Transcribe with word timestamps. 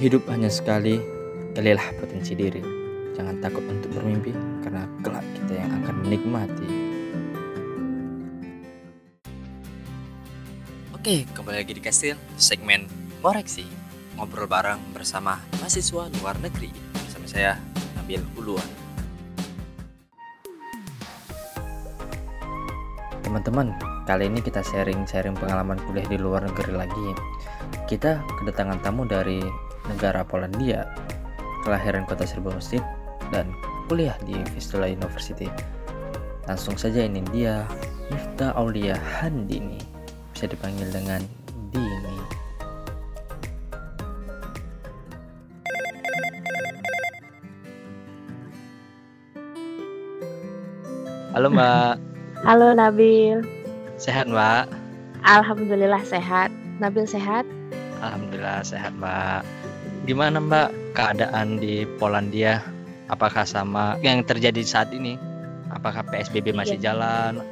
Hidup 0.00 0.32
hanya 0.32 0.48
sekali, 0.48 0.96
galilah 1.52 1.84
potensi 2.00 2.32
diri. 2.32 2.64
Jangan 3.12 3.36
takut 3.44 3.60
untuk 3.68 3.92
bermimpi, 3.92 4.32
karena 4.64 4.88
kelak 5.04 5.20
kita 5.36 5.60
yang 5.60 5.76
akan 5.76 5.94
menikmati. 6.00 6.68
Oke, 10.96 11.28
kembali 11.36 11.56
lagi 11.60 11.76
di 11.76 11.84
Kastil, 11.84 12.16
segmen 12.40 12.88
Koreksi. 13.20 13.68
Ngobrol 14.16 14.48
bareng 14.48 14.80
bersama 14.96 15.36
mahasiswa 15.60 16.08
luar 16.24 16.40
negeri. 16.40 16.72
Bersama 16.96 17.28
saya, 17.28 17.60
Nabil 18.00 18.24
Uluan. 18.40 18.68
Teman-teman, 23.20 23.76
kali 24.08 24.32
ini 24.32 24.40
kita 24.40 24.64
sharing-sharing 24.64 25.36
pengalaman 25.36 25.76
kuliah 25.84 26.08
di 26.08 26.16
luar 26.16 26.48
negeri 26.48 26.72
lagi. 26.72 27.08
Kita 27.84 28.24
kedatangan 28.40 28.80
tamu 28.80 29.04
dari 29.04 29.68
negara 29.90 30.22
Polandia, 30.22 30.86
kelahiran 31.66 32.06
kota 32.06 32.22
Serba 32.22 32.54
Masjid, 32.54 32.80
dan 33.34 33.50
kuliah 33.90 34.14
di 34.22 34.38
Vistula 34.54 34.86
University. 34.86 35.50
Langsung 36.46 36.78
saja 36.78 37.02
ini 37.02 37.26
dia, 37.34 37.66
Mifta 38.14 38.54
Aulia 38.54 38.94
Handini, 39.18 39.82
bisa 40.30 40.46
dipanggil 40.46 40.86
dengan 40.94 41.22
Dini. 41.74 42.18
Halo 51.30 51.46
Mbak, 51.50 51.94
Halo 52.42 52.74
Nabil, 52.74 53.46
sehat 53.98 54.26
Mbak? 54.26 54.66
Alhamdulillah 55.22 56.02
sehat. 56.02 56.50
Nabil 56.80 57.04
sehat? 57.04 57.44
Alhamdulillah 58.00 58.64
sehat 58.64 58.96
Mbak. 58.96 59.59
Gimana 60.08 60.40
Mbak 60.40 60.96
keadaan 60.96 61.60
di 61.60 61.84
Polandia? 62.00 62.64
Apakah 63.10 63.42
sama 63.44 63.98
yang 64.00 64.22
terjadi 64.22 64.62
saat 64.62 64.94
ini? 64.94 65.18
Apakah 65.70 66.06
PSBB 66.06 66.54
masih 66.54 66.78
Iya. 66.78 66.94
jalan? 66.94 67.42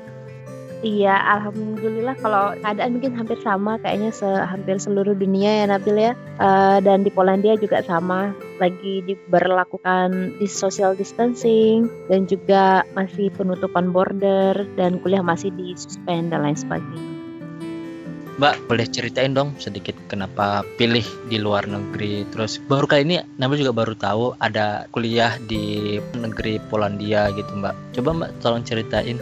Iya, 0.79 1.11
Alhamdulillah 1.11 2.15
kalau 2.23 2.55
keadaan 2.63 2.95
mungkin 2.95 3.19
hampir 3.19 3.35
sama 3.43 3.83
kayaknya 3.83 4.15
se 4.15 4.27
hampir 4.27 4.79
seluruh 4.79 5.19
dunia 5.19 5.63
ya 5.63 5.65
Nabil 5.67 5.99
ya. 5.99 6.13
Eh, 6.39 6.79
dan 6.87 7.03
di 7.03 7.11
Polandia 7.11 7.59
juga 7.59 7.83
sama, 7.83 8.31
lagi 8.63 9.03
diberlakukan 9.03 10.39
di 10.39 10.47
social 10.47 10.95
distancing 10.95 11.91
dan 12.07 12.31
juga 12.31 12.87
masih 12.95 13.35
penutupan 13.35 13.91
border 13.91 14.71
dan 14.79 15.03
kuliah 15.03 15.23
masih 15.23 15.51
di 15.59 15.75
suspend 15.75 16.31
dan 16.31 16.47
lain 16.47 16.55
sebagainya. 16.55 17.18
Mbak 18.39 18.71
boleh 18.71 18.87
ceritain 18.87 19.35
dong 19.35 19.59
sedikit 19.59 19.99
kenapa 20.07 20.63
pilih 20.79 21.03
di 21.27 21.43
luar 21.43 21.67
negeri? 21.67 22.23
Terus 22.31 22.63
baru 22.63 22.87
kali 22.87 23.03
ini 23.03 23.19
Nabil 23.35 23.67
juga 23.67 23.75
baru 23.75 23.99
tahu 23.99 24.39
ada 24.39 24.87
kuliah 24.95 25.35
di 25.43 25.99
negeri 26.15 26.63
Polandia 26.71 27.35
gitu 27.35 27.51
Mbak. 27.59 27.99
Coba 27.99 28.11
Mbak 28.15 28.31
tolong 28.39 28.63
ceritain. 28.63 29.19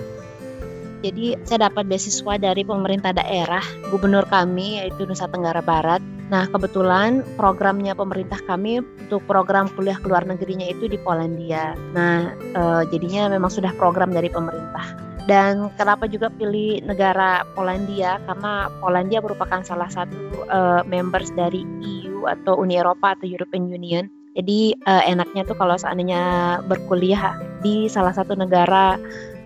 Jadi 1.01 1.33
saya 1.49 1.73
dapat 1.73 1.89
beasiswa 1.89 2.37
dari 2.37 2.61
pemerintah 2.61 3.17
daerah, 3.17 3.65
gubernur 3.89 4.29
kami 4.29 4.85
yaitu 4.85 5.09
Nusa 5.09 5.33
Tenggara 5.33 5.65
Barat. 5.65 6.05
Nah 6.29 6.45
kebetulan 6.53 7.25
programnya 7.41 7.97
pemerintah 7.97 8.45
kami 8.45 8.85
untuk 8.85 9.25
program 9.25 9.73
kuliah 9.73 9.97
ke 9.97 10.13
luar 10.13 10.29
negerinya 10.29 10.69
itu 10.69 10.93
di 10.93 11.01
Polandia. 11.01 11.73
Nah 11.97 12.37
eh, 12.37 12.83
jadinya 12.93 13.33
memang 13.33 13.49
sudah 13.49 13.73
program 13.81 14.13
dari 14.13 14.29
pemerintah. 14.29 15.16
Dan 15.27 15.75
kenapa 15.75 16.07
juga 16.07 16.31
pilih 16.31 16.87
negara 16.87 17.43
Polandia? 17.59 18.23
Karena 18.31 18.71
Polandia 18.79 19.19
merupakan 19.19 19.59
salah 19.67 19.91
satu 19.91 20.47
eh, 20.47 20.83
members 20.87 21.35
dari 21.35 21.67
EU 21.83 22.31
atau 22.31 22.55
Uni 22.63 22.79
Eropa 22.79 23.19
atau 23.19 23.27
European 23.27 23.67
Union. 23.67 24.07
Jadi 24.39 24.79
eh, 24.79 25.03
enaknya 25.11 25.43
tuh 25.43 25.59
kalau 25.59 25.75
seandainya 25.75 26.63
berkuliah 26.71 27.35
di 27.59 27.91
salah 27.91 28.15
satu 28.15 28.39
negara 28.39 28.95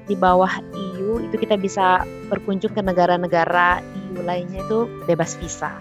di 0.05 0.13
bawah 0.13 0.53
EU 0.77 1.25
itu 1.25 1.41
kita 1.41 1.57
bisa 1.57 2.05
berkunjung 2.29 2.77
ke 2.77 2.85
negara-negara 2.85 3.81
EU 3.81 4.21
lainnya 4.21 4.61
itu 4.61 4.85
bebas 5.09 5.41
visa. 5.41 5.73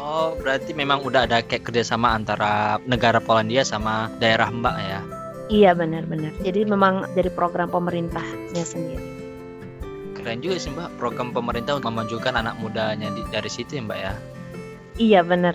Oh 0.00 0.32
berarti 0.40 0.72
memang 0.72 1.04
udah 1.04 1.28
ada 1.28 1.44
kayak 1.44 1.68
kerjasama 1.68 2.16
antara 2.16 2.80
negara 2.88 3.20
Polandia 3.20 3.68
sama 3.68 4.08
daerah 4.16 4.48
Mbak 4.48 4.76
ya? 4.80 5.00
Iya 5.52 5.76
benar-benar. 5.76 6.32
Jadi 6.40 6.64
memang 6.64 7.04
dari 7.12 7.28
program 7.28 7.68
pemerintahnya 7.68 8.64
sendiri. 8.64 9.06
Keren 10.16 10.40
juga 10.40 10.56
sih 10.56 10.72
Mbak 10.72 10.96
program 10.96 11.36
pemerintah 11.36 11.76
untuk 11.76 11.92
memajukan 11.92 12.32
anak 12.32 12.56
mudanya 12.56 13.12
di- 13.12 13.28
dari 13.28 13.50
situ 13.52 13.76
ya 13.76 13.82
Mbak 13.84 13.98
ya? 14.00 14.12
Iya 14.96 15.20
benar. 15.20 15.54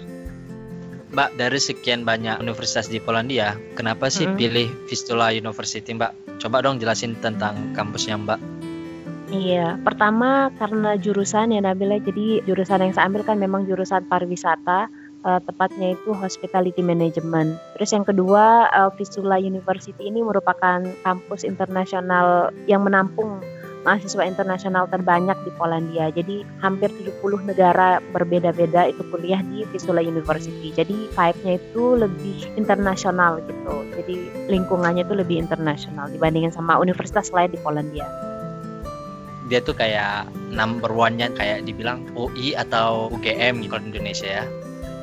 Mbak, 1.09 1.41
dari 1.41 1.57
sekian 1.57 2.05
banyak 2.05 2.37
universitas 2.37 2.85
di 2.85 3.01
Polandia, 3.01 3.57
kenapa 3.73 4.13
sih 4.13 4.29
Mm-mm. 4.29 4.37
pilih 4.37 4.69
Vistula 4.85 5.33
University, 5.33 5.89
Mbak? 5.97 6.37
Coba 6.37 6.61
dong 6.61 6.77
jelasin 6.77 7.17
tentang 7.17 7.73
kampusnya, 7.73 8.13
Mbak. 8.21 8.39
Iya, 9.33 9.81
pertama 9.81 10.53
karena 10.61 11.01
jurusan 11.01 11.49
ya 11.49 11.65
Nabila. 11.65 11.97
Jadi 11.97 12.45
jurusan 12.45 12.85
yang 12.85 12.93
saya 12.93 13.09
ambil 13.09 13.25
kan 13.25 13.41
memang 13.41 13.65
jurusan 13.65 14.05
pariwisata, 14.05 14.89
eh, 15.25 15.41
tepatnya 15.43 15.95
itu 15.95 16.15
hospitality 16.15 16.79
management. 16.83 17.59
Terus 17.75 17.89
yang 17.95 18.05
kedua, 18.07 18.69
eh, 18.71 18.91
Vistula 18.95 19.39
University 19.39 20.07
ini 20.07 20.23
merupakan 20.23 20.83
kampus 21.03 21.47
internasional 21.47 22.53
yang 22.67 22.83
menampung 22.83 23.43
mahasiswa 23.83 24.23
internasional 24.27 24.87
terbanyak 24.91 25.35
di 25.47 25.51
Polandia. 25.55 26.11
Jadi 26.11 26.43
hampir 26.59 26.91
70 26.91 27.43
negara 27.47 28.03
berbeda-beda 28.11 28.91
itu 28.91 29.01
kuliah 29.07 29.39
di 29.43 29.63
Vistula 29.71 30.03
University. 30.03 30.75
Jadi 30.75 31.07
vibe-nya 31.11 31.53
itu 31.55 31.83
lebih 31.95 32.39
internasional 32.59 33.39
gitu. 33.47 33.75
Jadi 33.95 34.15
lingkungannya 34.51 35.07
itu 35.07 35.15
lebih 35.15 35.39
internasional 35.39 36.11
dibandingin 36.11 36.51
sama 36.51 36.75
universitas 36.79 37.31
lain 37.31 37.51
di 37.55 37.59
Polandia. 37.59 38.07
Dia 39.49 39.65
tuh 39.65 39.73
kayak 39.73 40.29
number 40.53 40.93
one-nya 40.93 41.33
kayak 41.33 41.65
dibilang 41.65 42.05
UI 42.13 42.53
atau 42.53 43.09
UGM 43.09 43.65
gitu 43.65 43.81
di 43.81 43.97
Indonesia 43.97 44.43
ya. 44.43 44.45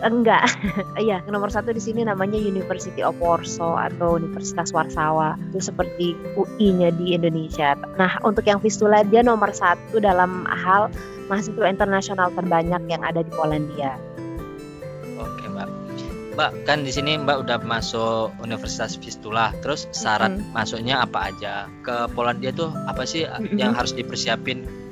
Enggak, 0.04 0.44
iya 1.04 1.24
nomor 1.24 1.48
satu 1.48 1.72
di 1.72 1.80
sini 1.80 2.04
namanya 2.04 2.36
University 2.36 3.00
of 3.00 3.16
Warsaw 3.16 3.88
atau 3.88 4.20
Universitas 4.20 4.68
Warsawa 4.68 5.40
itu 5.48 5.72
seperti 5.72 6.12
UI-nya 6.36 6.92
di 6.92 7.16
Indonesia. 7.16 7.72
Nah 7.96 8.20
untuk 8.20 8.44
yang 8.44 8.60
Vistula 8.60 9.00
dia 9.08 9.24
nomor 9.24 9.56
satu 9.56 9.96
dalam 9.96 10.44
hal 10.44 10.92
mahasiswa 11.32 11.66
internasional 11.66 12.28
terbanyak 12.36 12.82
yang 12.92 13.02
ada 13.02 13.24
di 13.24 13.32
Polandia. 13.32 13.96
Oke, 15.16 15.48
Mbak. 15.48 15.68
Mbak, 16.36 16.50
kan 16.68 16.84
di 16.84 16.92
sini 16.92 17.16
Mbak 17.16 17.48
udah 17.48 17.58
masuk 17.64 18.36
Universitas 18.44 19.00
Vistula. 19.00 19.50
Terus 19.64 19.88
syarat 19.96 20.36
Mm-mm. 20.36 20.52
masuknya 20.52 21.02
apa 21.02 21.32
aja? 21.32 21.66
Ke 21.80 22.04
Polandia 22.12 22.52
tuh 22.52 22.68
apa 22.84 23.08
sih 23.08 23.24
Mm-mm. 23.24 23.56
yang 23.56 23.72
harus 23.72 23.96
dipersiapin? 23.96 24.85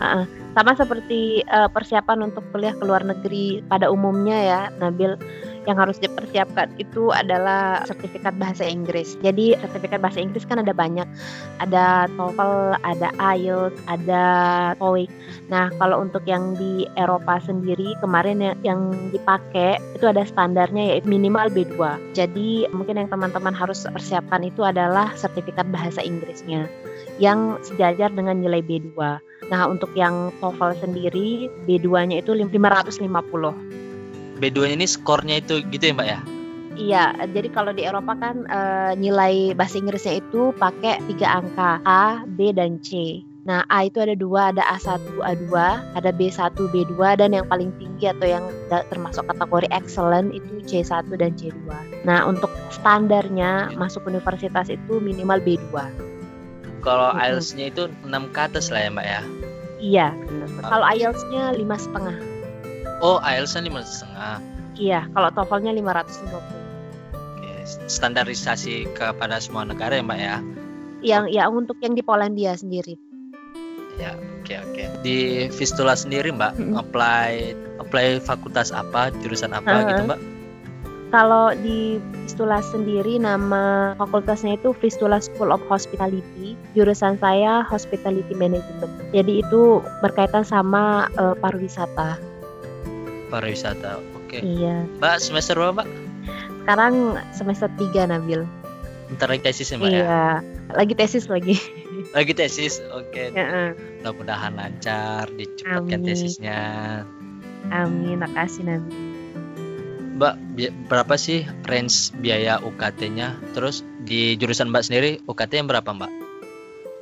Ah, 0.00 0.24
sama 0.56 0.72
seperti 0.72 1.44
eh, 1.44 1.68
persiapan 1.68 2.32
untuk 2.32 2.42
kuliah 2.50 2.72
ke 2.72 2.84
luar 2.88 3.04
negeri 3.04 3.60
pada 3.68 3.92
umumnya 3.92 4.38
ya, 4.40 4.60
Nabil. 4.80 5.14
Yang 5.68 5.76
harus 5.76 5.98
dipersiapkan 6.00 6.72
itu 6.80 7.12
adalah 7.12 7.84
sertifikat 7.84 8.32
bahasa 8.40 8.64
Inggris. 8.64 9.20
Jadi 9.20 9.52
sertifikat 9.60 10.00
bahasa 10.00 10.24
Inggris 10.24 10.48
kan 10.48 10.56
ada 10.56 10.72
banyak, 10.72 11.04
ada 11.60 12.08
TOEFL, 12.16 12.80
ada 12.80 13.12
IELTS, 13.20 13.76
ada 13.84 14.24
TOEIC. 14.80 15.12
Nah 15.52 15.68
kalau 15.76 16.00
untuk 16.00 16.24
yang 16.24 16.56
di 16.56 16.88
Eropa 16.96 17.44
sendiri 17.44 17.92
kemarin 18.00 18.40
yang, 18.40 18.56
yang 18.64 18.80
dipakai 19.12 19.76
itu 19.92 20.08
ada 20.08 20.24
standarnya 20.24 20.96
yaitu 20.96 21.12
minimal 21.12 21.52
B2. 21.52 21.76
Jadi 22.16 22.64
mungkin 22.72 22.96
yang 22.96 23.12
teman-teman 23.12 23.52
harus 23.52 23.84
persiapkan 23.84 24.40
itu 24.40 24.64
adalah 24.64 25.12
sertifikat 25.12 25.68
bahasa 25.68 26.00
Inggrisnya 26.00 26.72
yang 27.20 27.60
sejajar 27.60 28.08
dengan 28.16 28.40
nilai 28.40 28.64
B2. 28.64 28.96
Nah, 29.50 29.66
untuk 29.66 29.90
yang 29.98 30.30
TOEFL 30.38 30.78
sendiri 30.78 31.50
B2-nya 31.66 32.22
itu 32.22 32.30
lim- 32.32 32.54
550. 32.54 33.52
B2 34.40 34.72
ini 34.72 34.86
skornya 34.88 35.42
itu 35.42 35.60
gitu 35.68 35.90
ya, 35.90 35.92
Mbak 35.92 36.08
ya? 36.08 36.20
Iya, 36.80 37.04
jadi 37.34 37.48
kalau 37.52 37.74
di 37.74 37.82
Eropa 37.84 38.16
kan 38.16 38.46
eh, 38.46 38.92
nilai 38.96 39.52
bahasa 39.52 39.76
Inggrisnya 39.76 40.22
itu 40.22 40.54
pakai 40.56 41.02
tiga 41.10 41.42
angka 41.42 41.82
A, 41.84 42.24
B, 42.24 42.54
dan 42.54 42.80
C. 42.80 43.20
Nah, 43.40 43.64
A 43.72 43.88
itu 43.88 43.98
ada 43.98 44.12
dua, 44.14 44.52
ada 44.52 44.62
A1, 44.68 45.00
A2, 45.18 45.52
ada 45.96 46.10
B1, 46.12 46.54
B2, 46.56 46.94
dan 47.18 47.32
yang 47.32 47.48
paling 47.48 47.72
tinggi 47.80 48.06
atau 48.06 48.28
yang 48.28 48.44
termasuk 48.92 49.24
kategori 49.26 49.68
excellent 49.72 50.30
itu 50.30 50.60
C1 50.68 51.08
dan 51.16 51.32
C2. 51.34 51.56
Nah, 52.04 52.28
untuk 52.28 52.52
standarnya 52.68 53.72
masuk 53.74 54.04
universitas 54.06 54.68
itu 54.68 55.00
minimal 55.00 55.40
B2. 55.40 55.72
Kalau. 56.80 57.12
IELTS-nya 57.16 57.72
itu 57.72 57.92
6 58.08 58.32
ke 58.32 58.40
atas 58.40 58.72
lah 58.72 58.88
ya, 58.88 58.90
Mbak 58.92 59.06
ya? 59.08 59.20
Iya, 59.80 60.12
benar. 60.12 60.48
Kalau 60.60 60.86
IELTS-nya 60.92 61.56
lima 61.56 61.76
setengah. 61.80 62.16
Oh, 63.00 63.16
IELTS-nya 63.24 63.64
lima 63.64 63.80
setengah. 63.80 64.44
Iya, 64.76 65.08
kalau 65.12 65.28
TOEFL-nya 65.34 65.72
550. 65.76 66.40
Oke, 67.16 67.52
standarisasi 67.88 68.88
kepada 68.96 69.40
semua 69.40 69.64
negara 69.64 69.96
ya, 69.98 70.04
Mbak 70.04 70.20
ya? 70.20 70.38
Yang 71.00 71.24
ya 71.32 71.44
untuk 71.48 71.76
yang 71.80 71.96
di 71.96 72.04
Polandia 72.04 72.52
sendiri. 72.56 72.96
Ya, 74.00 74.16
oke 74.16 74.54
oke. 74.56 74.84
Di 75.04 75.48
Vistula 75.52 75.96
sendiri, 75.96 76.32
Mbak, 76.32 76.56
Mm-mm. 76.56 76.76
apply 76.76 77.56
apply 77.80 78.20
fakultas 78.24 78.72
apa, 78.72 79.12
jurusan 79.20 79.52
apa 79.52 79.84
Heeh. 79.84 79.88
gitu, 79.92 80.02
Mbak? 80.08 80.20
Kalau 81.10 81.50
di 81.58 81.98
Vistula 82.22 82.62
sendiri 82.62 83.18
nama 83.18 83.92
fakultasnya 83.98 84.54
itu 84.54 84.70
Vistula 84.78 85.18
School 85.18 85.50
of 85.50 85.58
Hospitality. 85.66 86.54
Jurusan 86.78 87.18
saya 87.18 87.66
Hospitality 87.66 88.30
Management. 88.38 89.10
Jadi 89.10 89.42
itu 89.42 89.82
berkaitan 90.06 90.46
sama 90.46 91.10
uh, 91.18 91.34
pariwisata. 91.42 92.14
Pariwisata. 93.26 93.98
Oke. 93.98 94.38
Okay. 94.38 94.40
Iya. 94.46 94.86
Mbak 95.02 95.18
semester 95.18 95.58
berapa, 95.58 95.82
Mbak? 95.82 95.88
Sekarang 96.62 96.94
semester 97.34 97.68
3 97.74 98.14
Nabil. 98.14 98.46
Bentar 99.10 99.26
lagi 99.26 99.42
tesis 99.42 99.74
ya, 99.74 99.76
Mbak 99.82 99.90
iya. 99.90 100.02
ya? 100.06 100.24
lagi 100.78 100.94
tesis 100.94 101.26
lagi. 101.26 101.58
Lagi 102.16 102.32
tesis. 102.32 102.80
Oke. 102.96 103.28
Okay. 103.28 103.36
Ya, 103.36 103.76
Mudah-mudahan 104.00 104.56
lancar, 104.56 105.28
dicepatkan 105.36 106.00
tesisnya. 106.00 106.62
Amin, 107.68 108.24
makasih 108.24 108.64
Nabil. 108.64 109.09
Mbak, 110.20 110.36
berapa 110.92 111.16
sih 111.16 111.48
range 111.64 112.12
biaya 112.20 112.60
UKT-nya? 112.60 113.40
Terus 113.56 113.80
di 114.04 114.36
jurusan 114.36 114.68
Mbak 114.68 114.84
sendiri 114.84 115.10
UKT 115.24 115.64
yang 115.64 115.64
berapa 115.64 115.96
Mbak? 115.96 116.12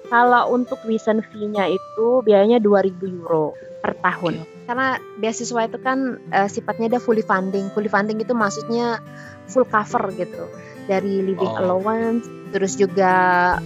Kalau 0.06 0.54
untuk 0.54 0.78
tuition 0.86 1.18
fee-nya 1.26 1.66
itu 1.66 2.22
biayanya 2.22 2.62
2000 2.62 2.94
euro 3.18 3.58
per 3.82 3.98
tahun. 3.98 4.38
Okay. 4.38 4.70
Karena 4.70 4.88
beasiswa 5.18 5.60
itu 5.66 5.78
kan 5.82 6.22
uh, 6.30 6.46
sifatnya 6.46 6.94
dia 6.94 7.02
fully 7.02 7.26
funding. 7.26 7.74
Fully 7.74 7.90
funding 7.90 8.22
itu 8.22 8.38
maksudnya 8.38 9.02
full 9.50 9.66
cover 9.66 10.14
gitu. 10.14 10.46
Dari 10.86 11.18
living 11.18 11.50
oh. 11.50 11.58
allowance, 11.58 12.22
terus 12.54 12.78
juga 12.78 13.10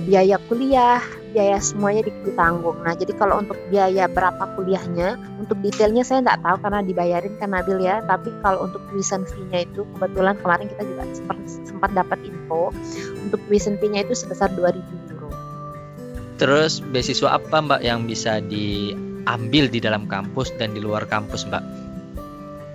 biaya 0.08 0.40
kuliah, 0.48 1.04
biaya 1.32 1.58
semuanya 1.58 2.04
ditanggung. 2.06 2.78
Nah, 2.84 2.92
jadi 2.92 3.16
kalau 3.16 3.40
untuk 3.40 3.56
biaya 3.72 4.06
berapa 4.06 4.44
kuliahnya, 4.54 5.16
untuk 5.40 5.58
detailnya 5.64 6.04
saya 6.04 6.22
nggak 6.22 6.44
tahu 6.44 6.56
karena 6.62 6.80
dibayarin 6.84 7.34
kan 7.40 7.50
Nabil 7.56 7.82
ya. 7.82 8.04
Tapi 8.04 8.30
kalau 8.44 8.68
untuk 8.68 8.84
tuition 8.92 9.24
fee-nya 9.24 9.64
itu 9.66 9.88
kebetulan 9.96 10.36
kemarin 10.38 10.68
kita 10.68 10.82
juga 10.84 11.02
sempat, 11.16 11.36
sempat 11.66 11.90
dapat 11.96 12.18
info 12.22 12.70
untuk 13.24 13.40
tuition 13.48 13.80
fee-nya 13.80 14.04
itu 14.04 14.14
sebesar 14.14 14.52
2000 14.54 14.78
euro. 15.16 15.28
Terus 16.36 16.84
beasiswa 16.84 17.40
apa 17.40 17.56
Mbak 17.58 17.80
yang 17.82 18.04
bisa 18.04 18.38
diambil 18.44 19.66
di 19.72 19.80
dalam 19.80 20.04
kampus 20.06 20.52
dan 20.60 20.76
di 20.76 20.80
luar 20.84 21.08
kampus 21.08 21.48
Mbak? 21.48 21.64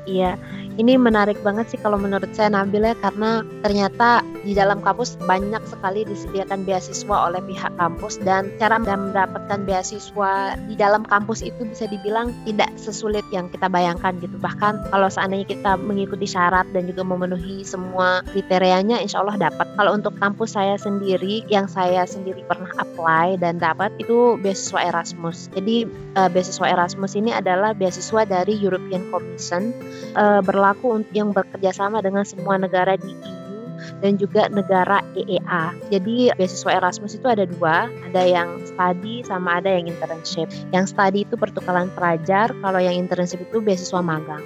Iya, 0.08 0.40
ini 0.78 0.94
menarik 0.96 1.42
banget 1.42 1.74
sih 1.74 1.80
kalau 1.82 1.98
menurut 1.98 2.30
saya 2.38 2.54
Nabil 2.54 2.86
ya 2.86 2.94
karena 3.02 3.42
ternyata 3.66 4.22
di 4.46 4.54
dalam 4.56 4.80
kampus 4.80 5.18
banyak 5.26 5.60
sekali 5.68 6.06
disediakan 6.08 6.64
beasiswa 6.64 7.28
oleh 7.28 7.42
pihak 7.44 7.74
kampus 7.76 8.22
dan 8.24 8.48
cara 8.62 8.80
mendapatkan 8.80 9.66
beasiswa 9.68 10.56
di 10.70 10.76
dalam 10.78 11.04
kampus 11.04 11.44
itu 11.44 11.68
bisa 11.68 11.90
dibilang 11.90 12.32
tidak 12.48 12.72
sesulit 12.80 13.26
yang 13.34 13.52
kita 13.52 13.68
bayangkan 13.68 14.16
gitu. 14.24 14.40
Bahkan 14.40 14.94
kalau 14.94 15.10
seandainya 15.12 15.50
kita 15.50 15.76
mengikuti 15.76 16.30
syarat 16.30 16.64
dan 16.72 16.88
juga 16.88 17.04
memenuhi 17.04 17.66
semua 17.68 18.24
kriterianya 18.32 19.02
insya 19.04 19.20
Allah 19.20 19.50
dapat. 19.50 19.68
Kalau 19.76 19.92
untuk 19.98 20.16
kampus 20.16 20.56
saya 20.56 20.80
sendiri 20.80 21.44
yang 21.52 21.68
saya 21.68 22.08
sendiri 22.08 22.46
pernah 22.48 22.72
apply 22.80 23.42
dan 23.42 23.60
dapat 23.60 23.92
itu 24.00 24.40
beasiswa 24.40 24.80
Erasmus. 24.80 25.50
Jadi 25.52 25.90
uh, 26.16 26.30
beasiswa 26.32 26.70
Erasmus 26.70 27.18
ini 27.20 27.36
adalah 27.36 27.76
beasiswa 27.76 28.24
dari 28.24 28.56
European 28.56 29.10
Commission 29.12 29.76
uh, 30.16 30.40
berlaku 30.40 30.67
berlaku 30.68 31.08
yang 31.16 31.32
bekerja 31.32 31.72
sama 31.72 32.04
dengan 32.04 32.28
semua 32.28 32.60
negara 32.60 33.00
di 33.00 33.16
EU 33.16 33.64
dan 34.04 34.20
juga 34.20 34.52
negara 34.52 35.00
EEA. 35.16 35.64
Jadi 35.88 36.36
beasiswa 36.36 36.76
Erasmus 36.76 37.16
itu 37.16 37.24
ada 37.24 37.48
dua, 37.48 37.88
ada 37.88 38.24
yang 38.28 38.60
study 38.68 39.24
sama 39.24 39.64
ada 39.64 39.72
yang 39.72 39.88
internship. 39.88 40.52
Yang 40.76 40.92
study 40.92 41.24
itu 41.24 41.40
pertukaran 41.40 41.88
pelajar, 41.96 42.52
kalau 42.60 42.84
yang 42.84 43.00
internship 43.00 43.40
itu 43.48 43.64
beasiswa 43.64 44.04
magang. 44.04 44.44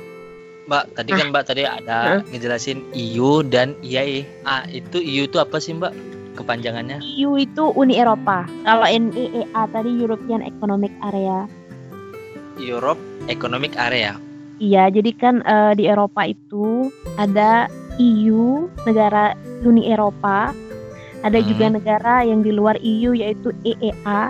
Mbak, 0.69 0.93
tadi 0.93 1.09
kan 1.17 1.33
Mbak 1.33 1.43
tadi 1.49 1.63
ada 1.65 1.97
huh? 1.97 2.21
ngejelasin 2.29 2.85
EU 2.93 3.41
dan 3.41 3.73
IAE. 3.81 4.45
Ah, 4.45 4.61
itu 4.69 5.01
EU 5.01 5.25
itu 5.25 5.41
apa 5.41 5.57
sih 5.57 5.73
Mbak? 5.73 6.13
Kepanjangannya? 6.37 7.01
EU 7.01 7.33
itu 7.35 7.73
Uni 7.73 7.97
Eropa. 7.97 8.45
Kalau 8.61 8.85
NEEA 8.85 9.61
tadi 9.73 9.89
European 9.89 10.45
Economic 10.45 10.93
Area. 11.01 11.49
Europe 12.61 13.01
Economic 13.25 13.73
Area. 13.73 14.30
Iya, 14.61 14.93
jadi 14.93 15.11
kan 15.17 15.41
uh, 15.41 15.73
di 15.73 15.89
Eropa 15.89 16.29
itu 16.29 16.93
ada 17.17 17.65
EU, 17.97 18.69
negara 18.85 19.33
Uni 19.65 19.89
Eropa, 19.89 20.53
ada 21.25 21.39
hmm. 21.41 21.47
juga 21.49 21.65
negara 21.73 22.21
yang 22.21 22.45
di 22.45 22.53
luar 22.53 22.77
EU 22.77 23.17
yaitu 23.17 23.49
EEA, 23.65 24.29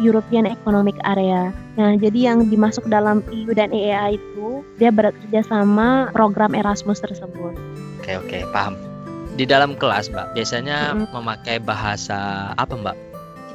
European 0.00 0.48
Economic 0.48 0.96
Area. 1.04 1.52
Nah, 1.76 2.00
jadi 2.00 2.32
yang 2.32 2.48
dimasuk 2.48 2.88
dalam 2.88 3.20
EU 3.28 3.52
dan 3.52 3.68
EEA 3.68 4.16
itu 4.16 4.64
dia 4.80 4.88
bekerja 4.88 5.44
sama 5.44 6.08
program 6.16 6.56
Erasmus 6.56 7.04
tersebut. 7.04 7.52
Oke, 8.00 8.16
oke, 8.16 8.38
paham. 8.56 8.72
Di 9.36 9.44
dalam 9.44 9.76
kelas, 9.76 10.08
Mbak, 10.08 10.32
biasanya 10.32 10.96
hmm. 10.96 11.12
memakai 11.12 11.60
bahasa 11.60 12.50
apa, 12.56 12.72
Mbak? 12.72 13.07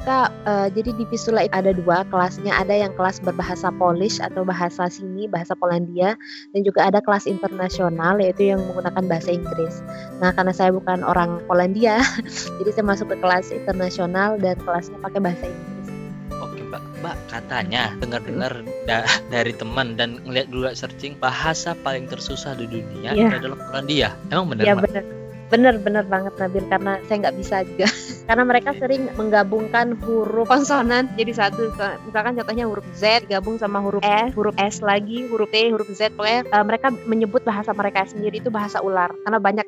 Kita 0.04 0.28
uh, 0.44 0.68
jadi 0.68 0.92
di 1.00 1.08
Visula 1.08 1.48
ada 1.48 1.72
dua 1.72 2.04
kelasnya 2.12 2.52
ada 2.52 2.76
yang 2.76 2.92
kelas 2.92 3.24
berbahasa 3.24 3.72
Polish 3.72 4.20
atau 4.20 4.44
bahasa 4.44 4.84
sini 4.92 5.24
bahasa 5.24 5.56
Polandia 5.56 6.12
dan 6.52 6.60
juga 6.60 6.92
ada 6.92 7.00
kelas 7.00 7.24
internasional 7.24 8.20
yaitu 8.20 8.52
yang 8.52 8.60
menggunakan 8.68 9.00
bahasa 9.08 9.32
Inggris. 9.32 9.80
Nah 10.20 10.36
karena 10.36 10.52
saya 10.52 10.76
bukan 10.76 11.00
orang 11.00 11.40
Polandia 11.48 12.04
jadi 12.60 12.68
saya 12.76 12.84
masuk 12.84 13.16
ke 13.16 13.16
kelas 13.16 13.48
internasional 13.48 14.36
dan 14.36 14.60
kelasnya 14.60 15.00
pakai 15.00 15.24
bahasa 15.24 15.48
Inggris. 15.48 15.88
Oke 16.36 16.60
mbak, 16.68 16.84
mbak 17.00 17.16
katanya 17.32 17.96
dengar-dengar 18.04 18.52
da 18.84 19.08
dari 19.32 19.56
teman 19.56 19.96
dan 19.96 20.20
ngeliat 20.28 20.52
dulu 20.52 20.68
searching 20.76 21.16
bahasa 21.16 21.72
paling 21.80 22.04
tersusah 22.12 22.52
di 22.60 22.68
dunia 22.68 23.16
yeah. 23.16 23.40
adalah 23.40 23.56
Polandia. 23.72 24.12
Emang 24.28 24.52
benar? 24.52 24.68
Iya 24.68 24.76
benar 24.76 25.04
bener-bener 25.52 26.04
banget 26.08 26.32
Nabil 26.40 26.64
karena 26.66 26.92
saya 27.06 27.16
nggak 27.24 27.36
bisa 27.36 27.56
juga 27.64 27.86
karena 28.24 28.44
mereka 28.44 28.72
sering 28.76 29.12
menggabungkan 29.20 30.00
huruf 30.00 30.48
konsonan 30.48 31.12
jadi 31.16 31.32
satu. 31.36 31.72
Misalkan 32.08 32.36
contohnya 32.40 32.64
huruf 32.64 32.86
Z 32.96 33.28
gabung 33.28 33.60
sama 33.60 33.84
huruf 33.84 34.00
S 34.00 34.32
huruf 34.32 34.56
S 34.56 34.80
lagi 34.80 35.28
huruf 35.28 35.52
T 35.52 35.68
huruf 35.68 35.88
Z. 35.92 36.16
Pokoknya 36.16 36.48
uh, 36.48 36.64
mereka 36.64 36.88
menyebut 37.04 37.44
bahasa 37.44 37.76
mereka 37.76 38.08
sendiri 38.08 38.40
itu 38.40 38.48
bahasa 38.48 38.80
ular. 38.80 39.12
Karena 39.24 39.38
banyak 39.40 39.66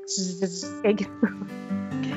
kayak 0.80 0.94
gitu. 1.04 1.26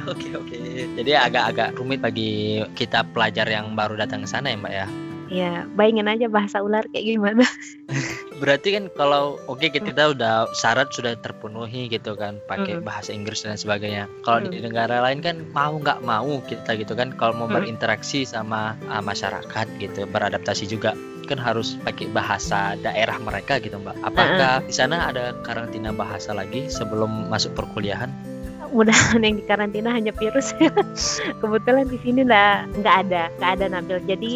Oke 0.07 0.33
oke. 0.33 0.57
Jadi 0.95 1.11
agak-agak 1.13 1.75
rumit 1.75 1.99
bagi 1.99 2.63
kita 2.73 3.03
pelajar 3.11 3.45
yang 3.45 3.75
baru 3.75 3.99
datang 3.99 4.23
ke 4.23 4.27
sana 4.31 4.49
ya 4.49 4.57
Mbak 4.57 4.73
ya. 4.73 4.87
Ya, 5.29 5.69
bayangin 5.77 6.09
aja 6.09 6.25
bahasa 6.25 6.59
ular 6.65 6.85
kayak 6.89 7.05
gimana. 7.05 7.45
Berarti 8.41 8.73
kan 8.73 8.89
kalau 8.97 9.37
oke 9.45 9.61
okay, 9.61 9.69
kita 9.69 10.13
udah 10.17 10.49
syarat 10.57 10.89
sudah 10.89 11.13
terpenuhi 11.21 11.85
gitu 11.85 12.17
kan, 12.17 12.41
pakai 12.49 12.81
hmm. 12.81 12.85
bahasa 12.85 13.13
Inggris 13.13 13.45
dan 13.45 13.55
sebagainya. 13.55 14.09
Kalau 14.25 14.41
hmm. 14.41 14.51
di 14.51 14.59
negara 14.65 15.05
lain 15.05 15.21
kan 15.21 15.45
mau 15.53 15.77
nggak 15.77 16.01
mau 16.01 16.41
kita 16.49 16.73
gitu 16.81 16.97
kan, 16.97 17.13
kalau 17.13 17.37
mau 17.37 17.47
hmm. 17.47 17.61
berinteraksi 17.61 18.25
sama 18.25 18.73
uh, 18.89 19.03
masyarakat 19.05 19.67
gitu, 19.77 20.09
beradaptasi 20.09 20.65
juga 20.65 20.97
kan 21.29 21.37
harus 21.37 21.77
pakai 21.85 22.09
bahasa 22.09 22.73
daerah 22.81 23.21
mereka 23.21 23.61
gitu 23.61 23.77
mbak. 23.77 24.01
Apakah 24.01 24.57
uh 24.57 24.65
-uh. 24.65 24.65
di 24.65 24.73
sana 24.73 25.13
ada 25.13 25.37
karantina 25.45 25.93
bahasa 25.93 26.33
lagi 26.33 26.65
sebelum 26.73 27.29
masuk 27.29 27.53
perkuliahan? 27.53 28.28
Mudahan 28.71 29.21
yang 29.25 29.35
di 29.39 29.43
karantina 29.45 29.89
hanya 29.91 30.13
virus. 30.15 30.53
Kebetulan 31.41 31.89
di 31.89 31.97
sini 32.01 32.25
nggak 32.25 32.79
nggak 32.81 32.95
ada 33.07 33.23
nggak 33.39 33.51
ada 33.59 33.65
Nabil 33.69 33.97
jadi 34.05 34.31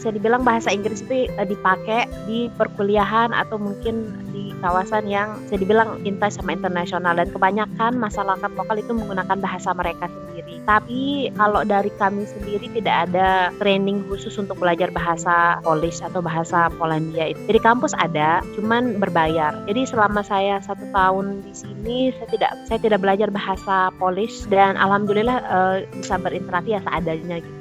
saya 0.00 0.12
dibilang 0.16 0.42
bahasa 0.42 0.72
Inggris 0.72 1.04
itu 1.04 1.28
eh, 1.28 1.46
dipakai 1.46 2.08
di 2.26 2.48
perkuliahan 2.54 3.32
atau 3.34 3.56
mungkin 3.56 4.12
di 4.30 4.49
kawasan 4.60 5.08
yang 5.08 5.34
saya 5.48 5.58
dibilang 5.60 6.00
intas 6.04 6.36
sama 6.36 6.54
internasional. 6.54 7.16
Dan 7.16 7.32
kebanyakan 7.32 7.96
masyarakat 7.96 8.50
lokal 8.54 8.76
itu 8.78 8.92
menggunakan 8.92 9.38
bahasa 9.40 9.72
mereka 9.74 10.06
sendiri. 10.06 10.60
Tapi 10.68 11.32
kalau 11.34 11.64
dari 11.66 11.90
kami 11.96 12.28
sendiri 12.28 12.68
tidak 12.70 13.10
ada 13.10 13.50
training 13.58 14.04
khusus 14.06 14.36
untuk 14.36 14.60
belajar 14.60 14.92
bahasa 14.92 15.58
Polish 15.64 16.04
atau 16.04 16.20
bahasa 16.20 16.70
Polandia 16.76 17.32
itu. 17.32 17.40
Jadi 17.48 17.58
kampus 17.60 17.96
ada 17.96 18.44
cuman 18.54 19.00
berbayar. 19.00 19.56
Jadi 19.66 19.88
selama 19.88 20.20
saya 20.22 20.60
satu 20.62 20.84
tahun 20.92 21.42
di 21.42 21.52
sini 21.56 21.98
saya 22.14 22.28
tidak 22.28 22.52
saya 22.68 22.78
tidak 22.78 23.00
belajar 23.02 23.28
bahasa 23.32 23.90
Polish. 23.96 24.46
Dan 24.46 24.76
alhamdulillah 24.76 25.38
uh, 25.48 25.76
bisa 25.96 26.20
berinteraksi 26.20 26.76
ya 26.76 26.80
seadanya 26.84 27.40
gitu. 27.40 27.59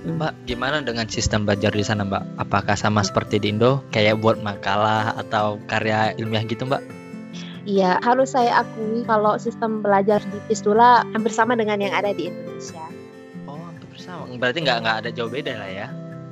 Mbak, 0.00 0.48
gimana 0.48 0.80
dengan 0.80 1.04
sistem 1.04 1.44
belajar 1.44 1.76
di 1.76 1.84
sana, 1.84 2.08
Mbak? 2.08 2.40
Apakah 2.40 2.72
sama 2.72 3.04
seperti 3.04 3.36
di 3.36 3.52
Indo, 3.52 3.84
kayak 3.92 4.24
buat 4.24 4.40
makalah 4.40 5.12
atau 5.20 5.60
karya 5.68 6.16
ilmiah 6.16 6.40
gitu, 6.48 6.64
Mbak? 6.64 6.80
Iya, 7.68 8.00
harus 8.00 8.32
saya 8.32 8.64
akui 8.64 9.04
kalau 9.04 9.36
sistem 9.36 9.84
belajar 9.84 10.24
di 10.24 10.40
Pistula 10.48 11.04
hampir 11.12 11.28
sama 11.28 11.52
dengan 11.52 11.76
yang 11.76 11.92
ada 11.92 12.16
di 12.16 12.32
Indonesia. 12.32 12.80
Oh, 13.44 13.60
hampir 13.60 14.00
sama. 14.00 14.24
Berarti 14.40 14.64
nggak 14.64 14.78
nggak 14.80 14.96
ada 15.04 15.10
jauh 15.12 15.28
beda 15.28 15.52
lah 15.60 15.68
ya? 15.68 15.86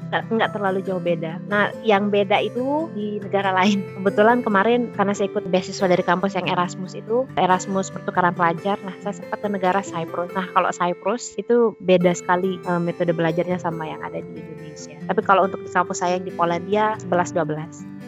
Nggak 0.08 0.52
terlalu 0.56 0.80
jauh 0.84 1.00
beda. 1.00 1.40
Nah, 1.48 1.70
yang 1.84 2.08
beda 2.08 2.40
itu 2.40 2.88
di 2.96 3.20
negara 3.20 3.52
lain. 3.52 3.84
Kebetulan 4.00 4.40
kemarin 4.40 4.90
karena 4.96 5.12
saya 5.12 5.28
ikut 5.28 5.48
beasiswa 5.48 5.86
dari 5.88 6.04
kampus 6.04 6.36
yang 6.36 6.48
Erasmus 6.48 6.96
itu, 6.96 7.28
Erasmus 7.36 7.92
pertukaran 7.92 8.32
pelajar. 8.32 8.80
Nah, 8.82 8.96
saya 9.04 9.20
sempat 9.20 9.44
ke 9.44 9.48
negara 9.48 9.84
Cyprus. 9.84 10.32
Nah, 10.32 10.48
kalau 10.52 10.70
Cyprus 10.72 11.36
itu 11.36 11.76
beda 11.78 12.16
sekali 12.16 12.56
uh, 12.64 12.80
metode 12.80 13.12
belajarnya 13.12 13.60
sama 13.60 13.84
yang 13.88 14.00
ada 14.00 14.20
di 14.20 14.40
Indonesia. 14.40 14.96
Tapi 15.04 15.20
kalau 15.24 15.46
untuk 15.46 15.60
di 15.64 15.70
kampus 15.70 16.00
saya 16.00 16.16
yang 16.16 16.24
di 16.24 16.32
Polandia 16.32 16.96
11-12. 17.04 17.98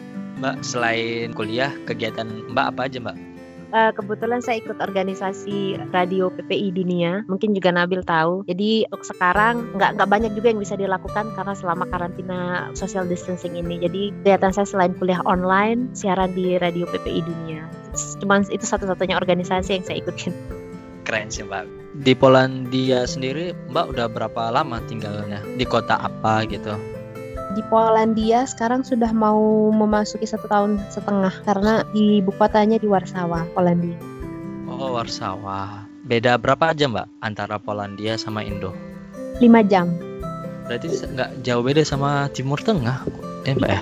Mbak, 0.41 0.55
selain 0.65 1.37
kuliah, 1.37 1.69
kegiatan 1.85 2.25
Mbak 2.49 2.65
apa 2.73 2.81
aja 2.89 2.97
Mbak? 2.97 3.30
Uh, 3.71 3.91
kebetulan 3.95 4.39
saya 4.43 4.59
ikut 4.61 4.77
organisasi 4.77 5.79
radio 5.89 6.29
PPI 6.29 6.75
dunia. 6.75 7.23
Mungkin 7.25 7.55
juga 7.55 7.73
Nabil 7.73 8.03
tahu. 8.05 8.45
Jadi 8.45 8.85
untuk 8.91 9.07
sekarang 9.07 9.75
nggak 9.75 9.97
nggak 9.97 10.09
banyak 10.11 10.31
juga 10.37 10.53
yang 10.53 10.61
bisa 10.61 10.75
dilakukan 10.77 11.33
karena 11.33 11.53
selama 11.55 11.87
karantina 11.89 12.69
social 12.77 13.07
distancing 13.07 13.57
ini. 13.57 13.81
Jadi 13.81 14.11
kegiatan 14.21 14.51
saya 14.53 14.67
selain 14.67 14.93
kuliah 14.95 15.23
online, 15.25 15.91
siaran 15.97 16.35
di 16.37 16.59
radio 16.61 16.85
PPI 16.87 17.21
dunia. 17.25 17.65
Cuman 18.21 18.47
itu 18.47 18.63
satu-satunya 18.63 19.17
organisasi 19.17 19.79
yang 19.79 19.83
saya 19.83 19.99
ikutin. 19.99 20.33
Keren 21.01 21.33
sih 21.33 21.43
Mbak. 21.43 21.65
Di 21.91 22.13
Polandia 22.15 23.03
sendiri 23.03 23.51
Mbak 23.73 23.85
udah 23.97 24.07
berapa 24.07 24.41
lama 24.53 24.79
tinggalnya? 24.87 25.43
Di 25.57 25.65
kota 25.67 25.99
apa 25.99 26.47
gitu? 26.47 27.00
Di 27.51 27.61
Polandia 27.67 28.47
sekarang 28.47 28.87
sudah 28.87 29.11
mau 29.11 29.69
memasuki 29.75 30.23
satu 30.23 30.47
tahun 30.47 30.79
setengah 30.87 31.43
karena 31.43 31.83
di 31.91 32.23
ibu 32.23 32.31
kotanya 32.35 32.79
di 32.79 32.87
Warsawa, 32.87 33.47
Polandia. 33.51 33.99
Oh, 34.71 34.95
Warsawa. 34.95 35.85
Beda 36.01 36.39
berapa 36.39 36.73
aja 36.73 36.87
Mbak 36.89 37.07
antara 37.21 37.61
Polandia 37.61 38.15
sama 38.17 38.41
Indo? 38.41 38.73
Lima 39.43 39.61
jam. 39.61 39.91
Berarti 40.65 40.87
nggak 40.87 41.43
jauh 41.43 41.61
beda 41.61 41.83
sama 41.83 42.31
Timur 42.31 42.57
Tengah, 42.63 43.03
eh 43.45 43.53
Mbak 43.53 43.69
ya? 43.69 43.81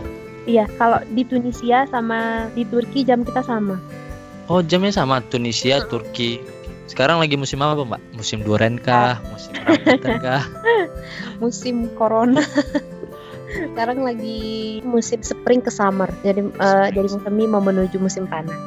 Iya, 0.50 0.66
kalau 0.82 1.00
di 1.14 1.22
Tunisia 1.24 1.86
sama 1.88 2.50
di 2.58 2.66
Turki 2.66 3.06
jam 3.06 3.22
kita 3.22 3.46
sama. 3.46 3.78
Oh, 4.50 4.66
jamnya 4.66 4.90
sama 4.90 5.22
Tunisia, 5.22 5.86
Turki. 5.86 6.42
Sekarang 6.90 7.22
lagi 7.22 7.38
musim 7.38 7.62
apa, 7.62 7.86
Mbak? 7.86 8.18
Musim 8.18 8.42
duren 8.42 8.82
kah? 8.82 9.22
Musim 9.30 9.54
rambutan 9.62 10.18
kah? 10.18 10.44
musim 11.42 11.86
corona. 11.94 12.42
Sekarang 13.50 14.06
lagi 14.06 14.80
musim 14.86 15.22
spring 15.26 15.62
ke 15.62 15.72
summer 15.74 16.10
jadi 16.22 16.46
uh, 16.62 16.88
jadi 16.94 17.08
kami 17.22 17.50
mau 17.50 17.62
menuju 17.62 17.98
musim 17.98 18.30
panas 18.30 18.58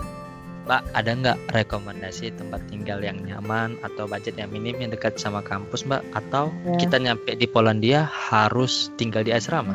Mbak 0.63 0.83
ada 0.95 1.11
nggak 1.11 1.39
rekomendasi 1.59 2.39
tempat 2.39 2.63
tinggal 2.71 3.03
yang 3.03 3.19
nyaman 3.27 3.75
atau 3.83 4.07
budget 4.07 4.39
yang 4.39 4.47
minim 4.55 4.79
yang 4.79 4.95
dekat 4.95 5.19
sama 5.19 5.43
kampus 5.43 5.83
Mbak 5.83 6.03
atau 6.15 6.55
ya. 6.63 6.79
kita 6.79 7.03
nyampe 7.03 7.35
di 7.35 7.51
Polandia 7.51 8.07
harus 8.07 8.95
tinggal 8.95 9.27
di 9.27 9.35
asrama? 9.35 9.75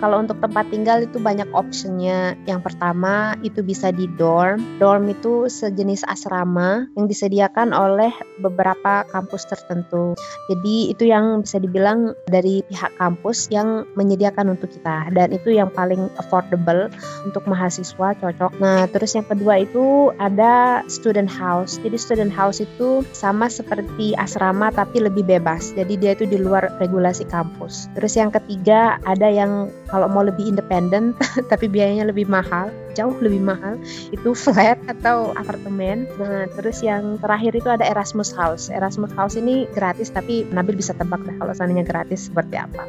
Kalau 0.00 0.24
untuk 0.24 0.40
tempat 0.40 0.72
tinggal 0.72 1.04
itu 1.04 1.20
banyak 1.20 1.52
optionnya. 1.52 2.32
Yang 2.48 2.72
pertama 2.72 3.36
itu 3.44 3.60
bisa 3.60 3.92
di 3.92 4.08
dorm. 4.16 4.80
Dorm 4.80 5.12
itu 5.12 5.52
sejenis 5.52 6.08
asrama 6.08 6.88
yang 6.96 7.04
disediakan 7.04 7.76
oleh 7.76 8.08
beberapa 8.40 9.04
kampus 9.12 9.44
tertentu. 9.44 10.16
Jadi 10.48 10.88
itu 10.88 11.04
yang 11.04 11.44
bisa 11.44 11.60
dibilang 11.60 12.16
dari 12.24 12.64
pihak 12.64 12.96
kampus 12.96 13.52
yang 13.52 13.84
menyediakan 13.92 14.56
untuk 14.56 14.72
kita 14.72 15.12
dan 15.12 15.36
itu 15.36 15.52
yang 15.52 15.68
paling 15.68 16.08
affordable 16.16 16.88
untuk 17.28 17.44
mahasiswa 17.44 18.16
cocok. 18.16 18.56
Nah 18.56 18.88
terus 18.88 19.12
yang 19.12 19.28
kedua 19.28 19.60
itu 19.60 20.16
ada 20.16 20.80
student 20.88 21.28
house. 21.28 21.76
Jadi 21.84 22.00
student 22.00 22.32
house 22.32 22.64
itu 22.64 23.04
sama 23.12 23.52
seperti 23.52 24.16
asrama 24.16 24.72
tapi 24.72 25.04
lebih 25.04 25.28
bebas. 25.28 25.76
Jadi 25.76 26.00
dia 26.00 26.16
itu 26.16 26.24
di 26.24 26.40
luar 26.40 26.72
regulasi 26.80 27.28
kampus. 27.28 27.92
Terus 27.92 28.16
yang 28.16 28.32
ketiga 28.32 28.96
ada 29.04 29.28
yang 29.28 29.68
kalau 29.90 30.06
mau 30.06 30.22
lebih 30.24 30.54
independen 30.54 31.12
tapi 31.52 31.66
biayanya 31.66 32.08
lebih 32.08 32.30
mahal 32.30 32.70
jauh 32.94 33.14
lebih 33.22 33.42
mahal 33.42 33.78
itu 34.10 34.34
flat 34.34 34.78
atau 34.86 35.34
apartemen. 35.38 36.06
Nah 36.18 36.46
terus 36.54 36.82
yang 36.82 37.18
terakhir 37.22 37.54
itu 37.54 37.68
ada 37.70 37.86
Erasmus 37.86 38.34
House. 38.34 38.70
Erasmus 38.70 39.14
House 39.14 39.38
ini 39.38 39.66
gratis 39.70 40.10
tapi 40.10 40.46
Nabil 40.50 40.78
bisa 40.78 40.94
tebak 40.94 41.22
deh 41.26 41.36
kalau 41.38 41.54
seandainya 41.54 41.86
gratis 41.86 42.30
seperti 42.30 42.58
apa. 42.58 42.84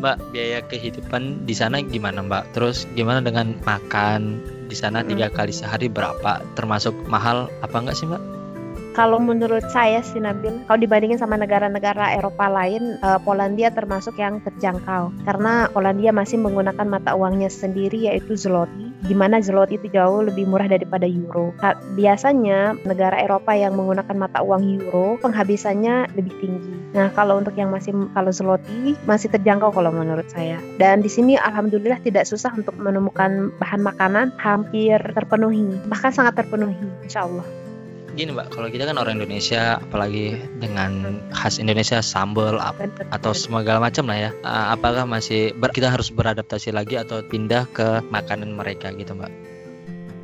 Mbak 0.00 0.36
biaya 0.36 0.60
kehidupan 0.68 1.48
di 1.48 1.54
sana 1.56 1.80
gimana 1.80 2.20
Mbak? 2.20 2.52
Terus 2.52 2.84
gimana 2.92 3.24
dengan 3.24 3.56
makan? 3.64 4.36
Di 4.68 4.76
sana 4.76 5.00
tiga 5.04 5.32
kali 5.32 5.54
sehari 5.54 5.88
berapa? 5.88 6.44
Termasuk 6.58 6.92
mahal 7.08 7.48
apa 7.64 7.76
enggak 7.80 7.96
sih 7.96 8.08
Mbak 8.08 8.43
kalau 8.94 9.18
menurut 9.18 9.66
saya 9.74 10.00
sih 10.06 10.22
Nabil, 10.22 10.62
kalau 10.70 10.78
dibandingin 10.78 11.18
sama 11.18 11.34
negara-negara 11.34 12.14
Eropa 12.14 12.46
lain, 12.46 12.96
uh, 13.02 13.18
Polandia 13.18 13.74
termasuk 13.74 14.14
yang 14.16 14.38
terjangkau 14.46 15.10
karena 15.26 15.66
Polandia 15.74 16.14
masih 16.14 16.38
menggunakan 16.38 16.86
mata 16.86 17.18
uangnya 17.18 17.50
sendiri 17.50 18.06
yaitu 18.06 18.38
zloty. 18.38 18.94
Gimana 19.04 19.42
zloty 19.42 19.76
itu 19.82 19.90
jauh 19.90 20.22
lebih 20.22 20.46
murah 20.46 20.70
daripada 20.70 21.04
euro. 21.04 21.50
Biasanya 21.98 22.78
negara 22.86 23.18
Eropa 23.18 23.52
yang 23.52 23.74
menggunakan 23.74 24.14
mata 24.16 24.40
uang 24.40 24.62
euro 24.62 25.18
penghabisannya 25.20 26.14
lebih 26.14 26.32
tinggi. 26.38 26.72
Nah, 26.94 27.10
kalau 27.12 27.42
untuk 27.42 27.58
yang 27.58 27.74
masih 27.74 27.92
kalau 28.14 28.30
zloty 28.30 28.94
masih 29.04 29.28
terjangkau 29.34 29.74
kalau 29.74 29.90
menurut 29.90 30.30
saya. 30.30 30.62
Dan 30.78 31.02
di 31.02 31.10
sini 31.10 31.34
alhamdulillah 31.34 31.98
tidak 32.06 32.30
susah 32.30 32.54
untuk 32.54 32.78
menemukan 32.78 33.50
bahan 33.58 33.82
makanan 33.82 34.30
hampir 34.38 35.02
terpenuhi, 35.02 35.66
bahkan 35.90 36.14
sangat 36.14 36.38
terpenuhi 36.38 36.78
insya 37.02 37.26
Allah 37.26 37.63
gini 38.12 38.30
mbak 38.36 38.52
kalau 38.52 38.68
kita 38.68 38.84
kan 38.84 39.00
orang 39.00 39.16
Indonesia 39.16 39.80
apalagi 39.80 40.36
dengan 40.60 41.18
khas 41.32 41.56
Indonesia 41.56 42.04
sambal 42.04 42.60
atau 43.10 43.32
segala 43.32 43.80
macam 43.80 44.06
lah 44.06 44.28
ya. 44.28 44.30
Apakah 44.44 45.08
masih 45.08 45.56
kita 45.72 45.88
harus 45.88 46.12
beradaptasi 46.12 46.70
lagi 46.70 47.00
atau 47.00 47.24
pindah 47.24 47.64
ke 47.72 48.04
makanan 48.12 48.52
mereka 48.54 48.92
gitu 48.94 49.16
mbak 49.18 49.53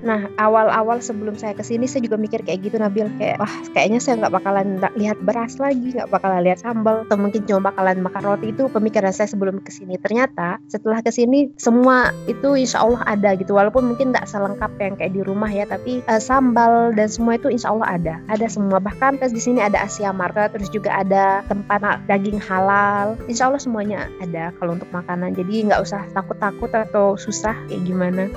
Nah, 0.01 0.33
awal-awal 0.41 1.05
sebelum 1.05 1.37
saya 1.37 1.53
ke 1.53 1.61
sini 1.61 1.85
saya 1.85 2.01
juga 2.05 2.17
mikir 2.17 2.41
kayak 2.41 2.65
gitu 2.65 2.77
Nabil. 2.81 3.09
Kayak 3.21 3.37
wah 3.41 3.55
kayaknya 3.77 4.01
saya 4.01 4.25
nggak 4.25 4.35
bakalan 4.41 4.81
lihat 4.97 5.19
beras 5.21 5.61
lagi, 5.61 5.93
nggak 5.93 6.09
bakalan 6.09 6.41
lihat 6.45 6.65
sambal 6.65 7.05
atau 7.05 7.17
mungkin 7.21 7.45
cuma 7.45 7.73
bakalan 7.73 8.01
makan 8.01 8.23
roti. 8.25 8.53
Itu 8.53 8.73
pemikiran 8.73 9.13
saya 9.13 9.29
sebelum 9.29 9.61
ke 9.61 9.69
sini. 9.69 10.01
Ternyata 10.01 10.57
setelah 10.73 11.05
ke 11.05 11.13
sini 11.13 11.53
semua 11.61 12.17
itu 12.25 12.57
insya 12.57 12.81
Allah 12.81 13.05
ada 13.05 13.37
gitu. 13.37 13.53
Walaupun 13.53 13.93
mungkin 13.93 14.13
nggak 14.17 14.25
selengkap 14.25 14.73
yang 14.81 14.95
kayak 14.97 15.13
di 15.13 15.23
rumah 15.25 15.53
ya 15.53 15.69
tapi 15.69 16.01
uh, 16.09 16.21
sambal 16.21 16.97
dan 16.97 17.09
semua 17.13 17.37
itu 17.37 17.53
insya 17.53 17.73
Allah 17.73 17.89
ada, 18.01 18.15
ada 18.33 18.47
semua. 18.49 18.81
Bahkan 18.81 19.21
terus 19.21 19.37
di 19.37 19.43
sini 19.43 19.61
ada 19.61 19.85
Asia 19.85 20.13
Market 20.17 20.57
terus 20.57 20.73
juga 20.73 20.97
ada 20.97 21.45
tempat 21.47 22.03
daging 22.09 22.41
halal, 22.41 23.17
insya 23.29 23.49
Allah 23.49 23.61
semuanya 23.61 24.09
ada 24.21 24.53
kalau 24.57 24.77
untuk 24.77 24.89
makanan. 24.93 25.37
Jadi 25.37 25.69
nggak 25.69 25.81
usah 25.81 26.05
takut-takut 26.17 26.71
atau 26.73 27.15
susah 27.21 27.57
kayak 27.69 27.85
gimana. 27.85 28.29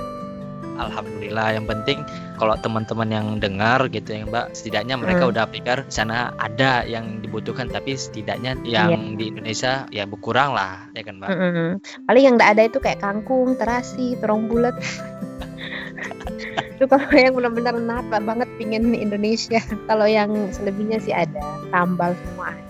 Alhamdulillah 0.78 1.54
yang 1.54 1.66
penting 1.66 2.02
kalau 2.38 2.58
teman-teman 2.58 3.08
yang 3.10 3.26
dengar 3.38 3.86
gitu 3.90 4.10
ya 4.10 4.26
Mbak 4.26 4.54
setidaknya 4.58 4.94
mereka 4.98 5.26
hmm. 5.26 5.32
udah 5.32 5.44
pikir 5.46 5.76
sana 5.86 6.34
ada 6.38 6.82
yang 6.84 7.22
dibutuhkan 7.22 7.70
tapi 7.70 7.94
setidaknya 7.94 8.58
yang 8.66 8.90
yeah. 8.90 9.18
di 9.18 9.24
Indonesia 9.30 9.86
ya 9.94 10.04
berkurang 10.04 10.54
lah 10.54 10.90
ya 10.94 11.02
kan 11.06 11.22
Mbak. 11.22 11.28
Mm 11.30 11.50
-hmm. 11.52 11.70
Paling 12.10 12.22
yang 12.24 12.34
nggak 12.40 12.50
ada 12.58 12.62
itu 12.66 12.78
kayak 12.82 13.00
kangkung, 13.02 13.54
terasi, 13.54 14.18
terong 14.18 14.50
bulat. 14.50 14.74
itu 16.74 16.84
kalau 16.90 17.14
yang 17.14 17.34
benar-benar 17.38 17.74
nata 17.78 18.18
banget 18.18 18.48
pingin 18.58 18.92
Indonesia. 18.94 19.62
kalau 19.90 20.06
yang 20.10 20.30
selebihnya 20.50 20.98
sih 20.98 21.14
ada, 21.14 21.40
tambal 21.70 22.12
semua. 22.18 22.63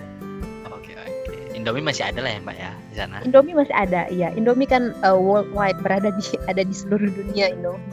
Indomie 1.65 1.81
masih 1.81 2.05
ada 2.05 2.21
lah 2.21 2.29
ya 2.29 2.41
Mbak 2.45 2.57
ya 2.61 2.71
di 2.77 2.95
sana. 3.01 3.17
Indomie 3.25 3.57
masih 3.57 3.73
ada, 3.73 4.05
iya. 4.13 4.29
Indomie 4.37 4.69
kan 4.69 4.93
uh, 5.01 5.17
worldwide 5.17 5.81
berada 5.81 6.13
di 6.13 6.23
ada 6.53 6.61
di 6.61 6.75
seluruh 6.77 7.09
dunia 7.09 7.57
Indomie. 7.57 7.89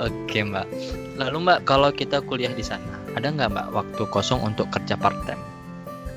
Oke 0.00 0.40
mbak. 0.40 0.64
Lalu 1.20 1.36
mbak 1.44 1.68
kalau 1.68 1.92
kita 1.92 2.24
kuliah 2.24 2.48
di 2.56 2.64
sana, 2.64 2.96
ada 3.12 3.28
nggak 3.28 3.52
mbak 3.52 3.66
waktu 3.76 4.02
kosong 4.08 4.40
untuk 4.40 4.72
kerja 4.72 4.96
part 4.96 5.12
time? 5.28 5.36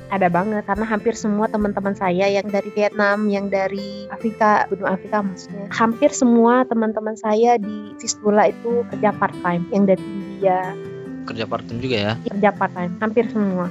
Ada 0.08 0.32
banget 0.32 0.64
karena 0.64 0.88
hampir 0.88 1.12
semua 1.12 1.44
teman-teman 1.44 1.92
saya 1.92 2.24
yang 2.24 2.48
dari 2.48 2.72
Vietnam, 2.72 3.28
yang 3.28 3.52
dari 3.52 4.08
Afrika, 4.08 4.64
benua 4.72 4.96
Afrika 4.96 5.20
maksudnya, 5.20 5.68
hampir 5.68 6.08
semua 6.08 6.64
teman-teman 6.64 7.20
saya 7.20 7.60
di 7.60 7.92
Fistula 8.00 8.48
itu 8.48 8.80
kerja 8.96 9.12
part 9.12 9.36
time, 9.44 9.68
yang 9.76 9.84
dari 9.84 10.00
India. 10.00 10.72
Kerja 11.28 11.44
part 11.44 11.68
time 11.68 11.84
juga 11.84 11.96
ya? 12.00 12.12
Kerja 12.32 12.48
part 12.56 12.72
time, 12.72 12.96
hampir 12.96 13.28
semua. 13.28 13.68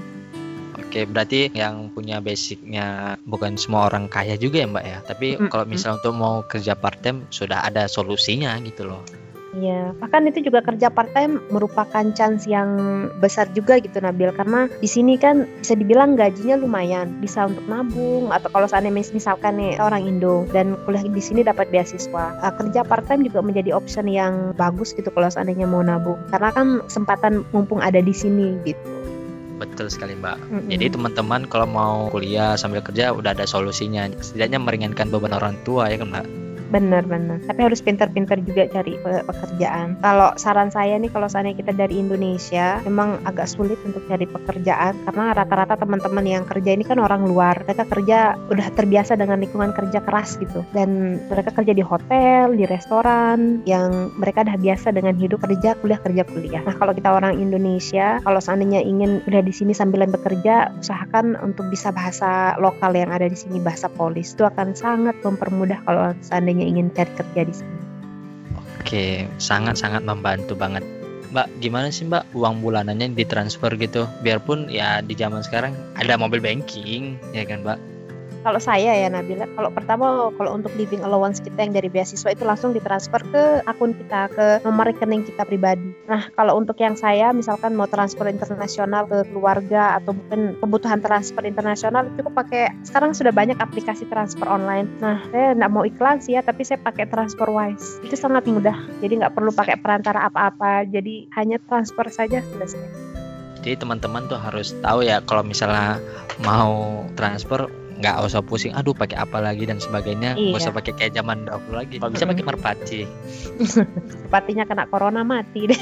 Oke, 0.96 1.12
berarti 1.12 1.52
yang 1.52 1.92
punya 1.92 2.24
basicnya 2.24 3.20
bukan 3.28 3.60
semua 3.60 3.92
orang 3.92 4.08
kaya 4.08 4.40
juga 4.40 4.64
ya 4.64 4.72
mbak 4.72 4.86
ya. 4.88 4.98
Tapi 5.04 5.28
mm 5.36 5.38
-hmm. 5.44 5.50
kalau 5.52 5.68
misalnya 5.68 6.00
untuk 6.00 6.16
mau 6.16 6.40
kerja 6.48 6.72
part 6.72 7.04
time 7.04 7.28
sudah 7.36 7.68
ada 7.68 7.92
solusinya 7.92 8.56
gitu 8.64 8.88
loh. 8.88 9.04
Iya, 9.60 9.92
bahkan 10.00 10.24
itu 10.24 10.48
juga 10.48 10.64
kerja 10.64 10.88
part 10.88 11.12
time 11.12 11.44
merupakan 11.52 12.16
chance 12.16 12.48
yang 12.48 12.72
besar 13.20 13.52
juga 13.52 13.76
gitu 13.84 14.00
Nabil 14.00 14.32
karena 14.40 14.72
di 14.80 14.88
sini 14.88 15.20
kan 15.20 15.44
bisa 15.60 15.76
dibilang 15.76 16.16
gajinya 16.16 16.64
lumayan, 16.64 17.20
bisa 17.20 17.44
untuk 17.44 17.68
nabung 17.68 18.32
atau 18.32 18.48
kalau 18.48 18.64
seandainya 18.64 19.04
misalkan 19.12 19.60
nih 19.60 19.76
orang 19.84 20.08
Indo 20.08 20.48
dan 20.56 20.80
kuliah 20.88 21.04
di 21.04 21.20
sini 21.20 21.44
dapat 21.44 21.76
beasiswa, 21.76 22.40
uh, 22.40 22.54
kerja 22.56 22.88
part 22.88 23.04
time 23.04 23.28
juga 23.28 23.44
menjadi 23.44 23.76
option 23.76 24.08
yang 24.08 24.56
bagus 24.56 24.96
gitu 24.96 25.12
kalau 25.12 25.28
seandainya 25.28 25.68
mau 25.68 25.84
nabung 25.84 26.20
karena 26.32 26.56
kan 26.56 26.68
kesempatan 26.88 27.44
mumpung 27.52 27.84
ada 27.84 28.00
di 28.00 28.16
sini 28.16 28.60
gitu. 28.64 29.15
Betul 29.56 29.88
sekali 29.88 30.14
Mbak. 30.20 30.38
Mm 30.38 30.48
-hmm. 30.52 30.70
Jadi 30.76 30.86
teman-teman 30.92 31.42
kalau 31.48 31.68
mau 31.68 31.96
kuliah 32.12 32.60
sambil 32.60 32.84
kerja 32.84 33.16
udah 33.16 33.32
ada 33.32 33.48
solusinya. 33.48 34.08
Setidaknya 34.20 34.60
meringankan 34.60 35.08
beban 35.08 35.32
orang 35.32 35.56
tua 35.64 35.88
ya 35.88 36.00
kan 36.00 36.12
Mbak. 36.12 36.45
Benar-benar. 36.76 37.40
Tapi 37.48 37.60
harus 37.64 37.80
pintar-pintar 37.80 38.44
juga 38.44 38.68
cari 38.68 39.00
pekerjaan. 39.00 39.96
Kalau 40.04 40.36
saran 40.36 40.68
saya 40.68 41.00
nih, 41.00 41.08
kalau 41.08 41.32
seandainya 41.32 41.64
kita 41.64 41.72
dari 41.72 42.04
Indonesia, 42.04 42.84
memang 42.84 43.24
agak 43.24 43.48
sulit 43.48 43.80
untuk 43.88 44.04
cari 44.12 44.28
pekerjaan 44.28 44.92
karena 45.08 45.32
rata-rata 45.32 45.80
teman-teman 45.80 46.28
yang 46.28 46.44
kerja 46.44 46.76
ini 46.76 46.84
kan 46.84 47.00
orang 47.00 47.24
luar. 47.24 47.64
Mereka 47.64 47.88
kerja 47.88 48.36
udah 48.52 48.68
terbiasa 48.76 49.16
dengan 49.16 49.40
lingkungan 49.40 49.72
kerja 49.72 50.04
keras 50.04 50.36
gitu. 50.36 50.68
Dan 50.76 51.16
mereka 51.32 51.56
kerja 51.56 51.72
di 51.72 51.80
hotel, 51.80 52.52
di 52.60 52.68
restoran, 52.68 53.64
yang 53.64 54.12
mereka 54.20 54.44
udah 54.44 54.60
biasa 54.60 54.92
dengan 54.92 55.16
hidup 55.16 55.40
kerja, 55.48 55.80
kuliah, 55.80 56.02
kerja, 56.04 56.28
kuliah. 56.28 56.62
Nah 56.68 56.76
kalau 56.76 56.92
kita 56.92 57.08
orang 57.16 57.40
Indonesia, 57.40 58.20
kalau 58.20 58.44
seandainya 58.44 58.84
ingin 58.84 59.24
udah 59.24 59.40
di 59.40 59.54
sini 59.56 59.72
sambilan 59.72 60.12
bekerja, 60.12 60.76
usahakan 60.76 61.40
untuk 61.40 61.72
bisa 61.72 61.96
bahasa 61.96 62.60
lokal 62.60 62.92
yang 62.92 63.16
ada 63.16 63.32
di 63.32 63.38
sini, 63.40 63.64
bahasa 63.64 63.88
polis. 63.88 64.36
Itu 64.36 64.44
akan 64.44 64.76
sangat 64.76 65.16
mempermudah 65.24 65.80
kalau 65.88 66.12
seandainya 66.20 66.65
ingin 66.66 66.90
cari 66.92 67.12
kerja 67.14 67.42
di 67.46 67.54
sini. 67.54 67.78
Oke, 68.58 69.30
sangat-sangat 69.38 70.02
membantu 70.06 70.54
banget. 70.58 70.86
Mbak, 71.34 71.48
gimana 71.60 71.90
sih 71.90 72.06
Mbak 72.06 72.38
uang 72.38 72.62
bulanannya 72.64 73.12
ditransfer 73.12 73.74
gitu? 73.76 74.06
Biarpun 74.22 74.70
ya 74.72 75.02
di 75.02 75.18
zaman 75.18 75.42
sekarang 75.42 75.76
ada 75.98 76.16
mobil 76.16 76.40
banking, 76.40 77.18
ya 77.34 77.44
kan 77.44 77.66
Mbak? 77.66 77.95
Kalau 78.46 78.62
saya 78.62 78.94
ya 78.94 79.10
Nabila, 79.10 79.50
kalau 79.58 79.74
pertama 79.74 80.30
kalau 80.38 80.54
untuk 80.54 80.70
living 80.78 81.02
allowance 81.02 81.42
kita 81.42 81.66
yang 81.66 81.74
dari 81.74 81.90
beasiswa 81.90 82.30
itu 82.30 82.46
langsung 82.46 82.78
ditransfer 82.78 83.26
ke 83.34 83.66
akun 83.66 83.98
kita, 83.98 84.30
ke 84.30 84.46
nomor 84.62 84.86
rekening 84.86 85.26
kita 85.26 85.50
pribadi. 85.50 85.98
Nah, 86.06 86.30
kalau 86.38 86.54
untuk 86.62 86.78
yang 86.78 86.94
saya 86.94 87.34
misalkan 87.34 87.74
mau 87.74 87.90
transfer 87.90 88.30
internasional 88.30 89.10
ke 89.10 89.26
keluarga 89.34 89.98
atau 89.98 90.14
mungkin 90.14 90.62
kebutuhan 90.62 91.02
transfer 91.02 91.42
internasional 91.42 92.06
cukup 92.14 92.46
pakai 92.46 92.70
sekarang 92.86 93.18
sudah 93.18 93.34
banyak 93.34 93.58
aplikasi 93.58 94.06
transfer 94.14 94.46
online. 94.46 94.94
Nah, 95.02 95.26
saya 95.34 95.58
nggak 95.58 95.72
mau 95.74 95.82
iklan 95.82 96.22
sih 96.22 96.38
ya, 96.38 96.46
tapi 96.46 96.62
saya 96.62 96.78
pakai 96.86 97.10
TransferWise. 97.10 98.06
Itu 98.06 98.14
sangat 98.14 98.46
mudah. 98.46 98.78
Jadi 99.02 99.26
nggak 99.26 99.34
perlu 99.34 99.50
pakai 99.58 99.82
perantara 99.82 100.30
apa-apa. 100.30 100.86
Jadi 100.86 101.34
hanya 101.34 101.58
transfer 101.66 102.06
saja 102.14 102.46
selesai. 102.54 102.86
Jadi 103.66 103.82
teman-teman 103.82 104.30
tuh 104.30 104.38
harus 104.38 104.78
tahu 104.86 105.02
ya 105.02 105.18
kalau 105.26 105.42
misalnya 105.42 105.98
mau 106.46 107.02
transfer 107.18 107.66
nggak 107.96 108.16
usah 108.28 108.44
pusing 108.44 108.76
aduh 108.76 108.92
pakai 108.92 109.16
apa 109.20 109.40
lagi 109.40 109.64
dan 109.68 109.80
sebagainya. 109.80 110.36
Nggak 110.36 110.62
usah 110.62 110.74
iya. 110.74 110.80
pakai 110.80 110.94
kayak 110.96 111.12
zaman 111.16 111.38
dahulu 111.48 111.74
lagi. 111.80 111.96
Kalau 112.00 112.12
bisa 112.12 112.26
pakai 112.28 112.44
merpati. 112.44 113.00
Merpatinya 114.28 114.64
kena 114.68 114.86
corona 114.90 115.22
mati 115.24 115.62
deh. 115.70 115.82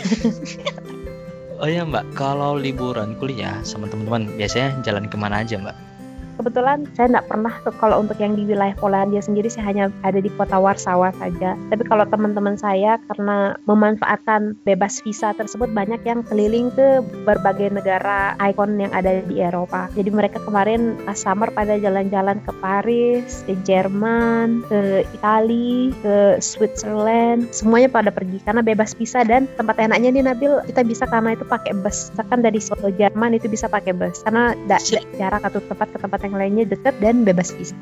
Oh 1.61 1.69
ya 1.69 1.87
mbak. 1.87 2.11
Kalau 2.19 2.59
liburan 2.59 3.15
kuliah 3.15 3.63
sama 3.63 3.87
teman-teman 3.87 4.27
biasanya 4.35 4.83
jalan 4.83 5.07
ke 5.07 5.15
mana 5.15 5.47
aja 5.47 5.55
mbak 5.55 5.92
kebetulan 6.37 6.85
saya 6.97 7.19
nggak 7.19 7.27
pernah 7.29 7.53
kalau 7.77 8.01
untuk 8.01 8.17
yang 8.17 8.33
di 8.33 8.43
wilayah 8.47 8.75
Polandia 8.77 9.21
sendiri 9.21 9.47
saya 9.47 9.69
hanya 9.69 9.85
ada 10.01 10.19
di 10.19 10.29
kota 10.33 10.57
Warsawa 10.57 11.13
saja. 11.17 11.55
Tapi 11.69 11.83
kalau 11.85 12.05
teman-teman 12.09 12.57
saya 12.57 12.97
karena 13.11 13.55
memanfaatkan 13.69 14.57
bebas 14.65 15.03
visa 15.05 15.31
tersebut 15.37 15.69
banyak 15.71 16.01
yang 16.03 16.25
keliling 16.25 16.73
ke 16.73 17.03
berbagai 17.27 17.69
negara 17.69 18.33
ikon 18.41 18.81
yang 18.81 18.91
ada 18.91 19.21
di 19.23 19.39
Eropa. 19.39 19.87
Jadi 19.93 20.09
mereka 20.09 20.41
kemarin 20.41 20.97
summer 21.13 21.53
pada 21.53 21.77
jalan-jalan 21.77 22.41
ke 22.41 22.51
Paris, 22.57 23.45
ke 23.45 23.53
Jerman, 23.63 24.65
ke 24.65 25.05
Italia, 25.13 25.93
ke 26.01 26.15
Switzerland, 26.41 27.53
semuanya 27.53 27.89
pada 27.91 28.09
pergi 28.09 28.41
karena 28.41 28.65
bebas 28.65 28.97
visa 28.97 29.21
dan 29.21 29.45
tempat 29.55 29.77
enaknya 29.79 30.09
nih 30.09 30.23
Nabil 30.23 30.53
kita 30.71 30.81
bisa 30.87 31.03
karena 31.05 31.35
itu 31.35 31.45
pakai 31.45 31.75
bus. 31.77 32.09
Misalkan 32.13 32.39
dari 32.41 32.59
Solo 32.63 32.89
Jerman 32.89 33.37
itu 33.37 33.45
bisa 33.51 33.67
pakai 33.69 33.93
bus 33.93 34.23
karena 34.25 34.55
tidak 34.55 35.03
jarak 35.19 35.41
atau 35.43 35.59
tempat 35.61 35.87
ke 35.93 35.97
tempat 35.99 36.19
yang 36.23 36.35
lainnya 36.39 36.65
dekat 36.71 36.95
dan 37.03 37.27
bebas 37.27 37.51
visa. 37.53 37.75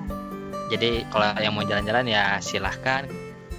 Jadi 0.73 1.05
kalau 1.13 1.29
yang 1.37 1.53
mau 1.53 1.63
jalan-jalan 1.63 2.09
ya 2.09 2.41
silahkan. 2.41 3.05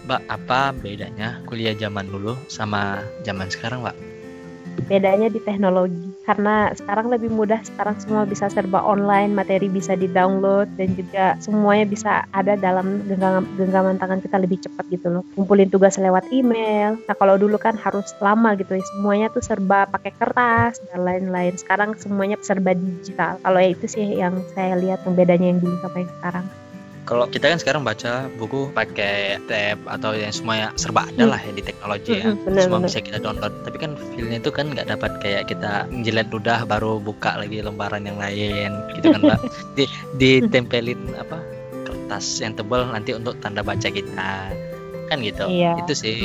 Mbak, 0.03 0.23
apa 0.27 0.75
bedanya 0.75 1.39
kuliah 1.47 1.79
zaman 1.79 2.11
dulu 2.11 2.35
sama 2.51 3.07
zaman 3.23 3.47
sekarang, 3.47 3.87
Mbak? 3.87 4.13
bedanya 4.89 5.29
di 5.29 5.41
teknologi 5.43 6.12
karena 6.23 6.71
sekarang 6.75 7.11
lebih 7.11 7.31
mudah 7.31 7.59
sekarang 7.67 7.99
semua 7.99 8.23
bisa 8.23 8.47
serba 8.47 8.83
online 8.83 9.35
materi 9.35 9.67
bisa 9.67 9.99
di 9.99 10.07
download 10.07 10.71
dan 10.79 10.95
juga 10.95 11.35
semuanya 11.43 11.87
bisa 11.89 12.13
ada 12.31 12.55
dalam 12.55 13.03
genggaman, 13.11 13.45
genggaman 13.59 13.97
tangan 13.99 14.21
kita 14.23 14.37
lebih 14.39 14.59
cepat 14.63 14.85
gitu 14.91 15.09
loh. 15.11 15.23
Kumpulin 15.35 15.69
tugas 15.69 15.99
lewat 15.99 16.31
email. 16.31 16.99
Nah 17.07 17.15
kalau 17.19 17.35
dulu 17.37 17.59
kan 17.59 17.75
harus 17.75 18.15
lama 18.23 18.55
gitu 18.55 18.79
ya 18.79 18.85
semuanya 18.95 19.27
tuh 19.35 19.43
serba 19.43 19.91
pakai 19.91 20.15
kertas 20.15 20.79
dan 20.91 21.03
lain-lain. 21.03 21.59
Sekarang 21.59 21.99
semuanya 21.99 22.39
serba 22.41 22.75
digital. 22.75 23.43
Kalau 23.43 23.59
ya 23.59 23.71
itu 23.75 23.87
sih 23.91 24.19
yang 24.19 24.39
saya 24.55 24.79
lihat 24.79 25.03
yang 25.03 25.15
bedanya 25.19 25.47
yang 25.51 25.61
dulu 25.61 25.77
sama 25.83 26.07
yang 26.07 26.13
sekarang 26.23 26.47
kalau 27.03 27.27
kita 27.27 27.51
kan 27.51 27.59
sekarang 27.59 27.83
baca 27.83 28.31
buku 28.39 28.71
pakai 28.71 29.43
tab 29.51 29.79
atau 29.91 30.15
yang 30.15 30.31
semuanya 30.31 30.71
serba 30.79 31.11
ada 31.11 31.35
lah 31.35 31.41
ya 31.43 31.51
di 31.51 31.63
teknologi 31.63 32.23
ya. 32.23 32.31
Bener, 32.47 32.63
semua 32.63 32.79
bener. 32.79 32.95
bisa 32.95 32.99
kita 33.03 33.19
download. 33.19 33.55
Tapi 33.67 33.77
kan 33.83 33.99
feelnya 34.15 34.39
itu 34.39 34.51
kan 34.55 34.71
nggak 34.71 34.87
dapat 34.87 35.13
kayak 35.19 35.51
kita 35.51 35.91
jilat 36.07 36.31
ludah 36.31 36.63
baru 36.63 37.03
buka 37.03 37.43
lagi 37.43 37.59
lembaran 37.59 38.07
yang 38.07 38.23
lain 38.23 38.71
gitu 38.95 39.11
kan 39.11 39.21
mbak. 39.27 39.41
Di 39.77 39.85
ditempelin 40.19 41.19
apa 41.19 41.43
kertas 41.91 42.39
yang 42.39 42.55
tebal 42.55 42.87
nanti 42.87 43.19
untuk 43.19 43.35
tanda 43.43 43.67
baca 43.67 43.89
kita. 43.91 44.55
Kan 45.11 45.19
gitu. 45.27 45.51
Iya, 45.51 45.83
itu 45.83 45.93
sih 45.99 46.23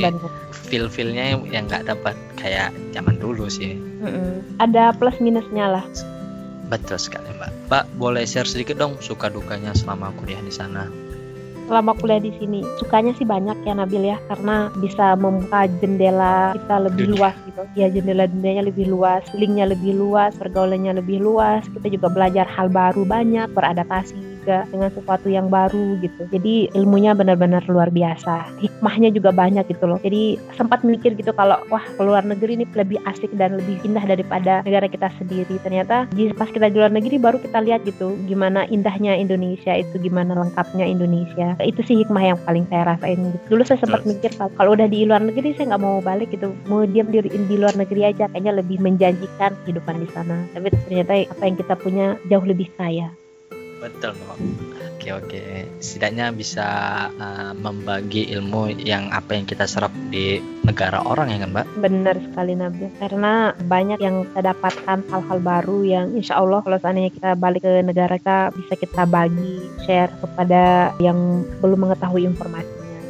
feel 0.54 0.86
feelnya 0.86 1.42
yang 1.42 1.66
nggak 1.66 1.90
dapat 1.90 2.14
kayak 2.38 2.70
zaman 2.94 3.18
dulu 3.18 3.50
sih. 3.50 3.74
Ada 4.62 4.94
plus 4.94 5.18
minusnya 5.18 5.74
lah 5.74 5.84
Betul 6.68 7.00
sekali 7.00 7.32
Mbak. 7.32 7.50
Mbak 7.72 7.84
boleh 7.96 8.24
share 8.28 8.48
sedikit 8.48 8.76
dong 8.76 9.00
suka 9.00 9.32
dukanya 9.32 9.72
selama 9.72 10.12
kuliah 10.20 10.40
di 10.44 10.52
sana? 10.52 10.84
Selama 11.68 11.92
kuliah 12.00 12.20
di 12.20 12.32
sini 12.40 12.64
sukanya 12.80 13.12
sih 13.16 13.28
banyak 13.28 13.60
ya 13.64 13.76
Nabil 13.76 14.08
ya 14.08 14.16
karena 14.32 14.72
bisa 14.80 15.12
membuka 15.20 15.68
jendela 15.80 16.56
kita 16.56 16.76
lebih 16.80 17.12
luas 17.12 17.36
gitu. 17.44 17.62
Ya 17.76 17.92
jendela 17.92 18.24
dunianya 18.24 18.68
lebih 18.68 18.88
luas, 18.88 19.24
linknya 19.36 19.68
lebih 19.68 19.96
luas, 19.96 20.32
pergaulannya 20.36 20.96
lebih 20.96 21.20
luas. 21.20 21.64
Kita 21.68 21.92
juga 21.92 22.08
belajar 22.08 22.48
hal 22.48 22.72
baru 22.72 23.04
banyak, 23.04 23.52
beradaptasi 23.52 24.37
juga 24.48 24.64
dengan 24.72 24.88
sesuatu 24.88 25.28
yang 25.28 25.52
baru 25.52 26.00
gitu. 26.00 26.24
Jadi 26.32 26.72
ilmunya 26.72 27.12
benar-benar 27.12 27.68
luar 27.68 27.92
biasa. 27.92 28.48
Hikmahnya 28.64 29.12
juga 29.12 29.28
banyak 29.28 29.68
gitu 29.68 29.84
loh. 29.84 30.00
Jadi 30.00 30.40
sempat 30.56 30.80
mikir 30.88 31.12
gitu 31.20 31.36
kalau 31.36 31.60
wah 31.68 31.84
keluar 32.00 32.24
negeri 32.24 32.56
ini 32.56 32.64
lebih 32.72 32.96
asik 33.04 33.28
dan 33.36 33.60
lebih 33.60 33.76
indah 33.84 34.00
daripada 34.08 34.64
negara 34.64 34.88
kita 34.88 35.12
sendiri. 35.20 35.60
Ternyata 35.60 36.08
pas 36.40 36.48
kita 36.48 36.72
di 36.72 36.80
luar 36.80 36.88
negeri 36.88 37.20
baru 37.20 37.36
kita 37.36 37.60
lihat 37.60 37.84
gitu 37.84 38.16
gimana 38.24 38.64
indahnya 38.72 39.12
Indonesia 39.20 39.76
itu, 39.76 40.00
gimana 40.00 40.32
lengkapnya 40.32 40.88
Indonesia. 40.88 41.52
Itu 41.60 41.84
sih 41.84 42.00
hikmah 42.00 42.24
yang 42.32 42.38
paling 42.48 42.64
saya 42.72 42.96
rasain 42.96 43.20
gitu. 43.20 43.52
Dulu 43.52 43.62
saya 43.68 43.84
sempat 43.84 44.08
mikir 44.08 44.32
kalau 44.56 44.72
udah 44.72 44.88
di 44.88 45.04
luar 45.04 45.20
negeri 45.20 45.52
saya 45.60 45.76
nggak 45.76 45.84
mau 45.84 46.00
balik 46.00 46.32
gitu, 46.32 46.56
mau 46.72 46.88
diam 46.88 47.12
di, 47.12 47.20
di 47.28 47.56
luar 47.60 47.76
negeri 47.76 48.08
aja 48.08 48.32
kayaknya 48.32 48.64
lebih 48.64 48.80
menjanjikan 48.80 49.52
kehidupan 49.68 50.00
di 50.00 50.08
sana. 50.16 50.40
Tapi 50.56 50.72
ternyata 50.88 51.12
apa 51.28 51.42
yang 51.44 51.56
kita 51.60 51.74
punya 51.76 52.06
jauh 52.32 52.46
lebih 52.48 52.72
kaya. 52.80 53.12
Betul, 53.78 54.18
Mbak. 54.18 54.38
Oke, 54.98 55.08
oke. 55.14 55.42
Setidaknya 55.78 56.34
bisa 56.34 56.66
uh, 57.14 57.54
membagi 57.54 58.26
ilmu 58.34 58.74
yang 58.74 59.14
apa 59.14 59.38
yang 59.38 59.46
kita 59.46 59.70
serap 59.70 59.94
di 60.10 60.42
negara 60.66 60.98
orang 61.06 61.30
ya 61.30 61.38
kan, 61.46 61.50
Mbak? 61.54 61.66
Benar 61.78 62.16
sekali, 62.18 62.52
Nabi. 62.58 62.90
Karena 62.98 63.54
banyak 63.54 63.98
yang 64.02 64.26
kita 64.26 64.50
dapatkan 64.50 64.98
hal-hal 65.06 65.38
baru 65.38 65.78
yang 65.86 66.06
insya 66.18 66.42
Allah 66.42 66.58
kalau 66.66 66.78
seandainya 66.82 67.14
kita 67.14 67.30
balik 67.38 67.62
ke 67.62 67.72
negara 67.86 68.18
kita 68.18 68.50
bisa 68.58 68.74
kita 68.74 69.02
bagi, 69.06 69.62
share 69.86 70.10
kepada 70.18 70.92
yang 70.98 71.46
belum 71.62 71.86
mengetahui 71.86 72.26
informasinya. 72.26 73.00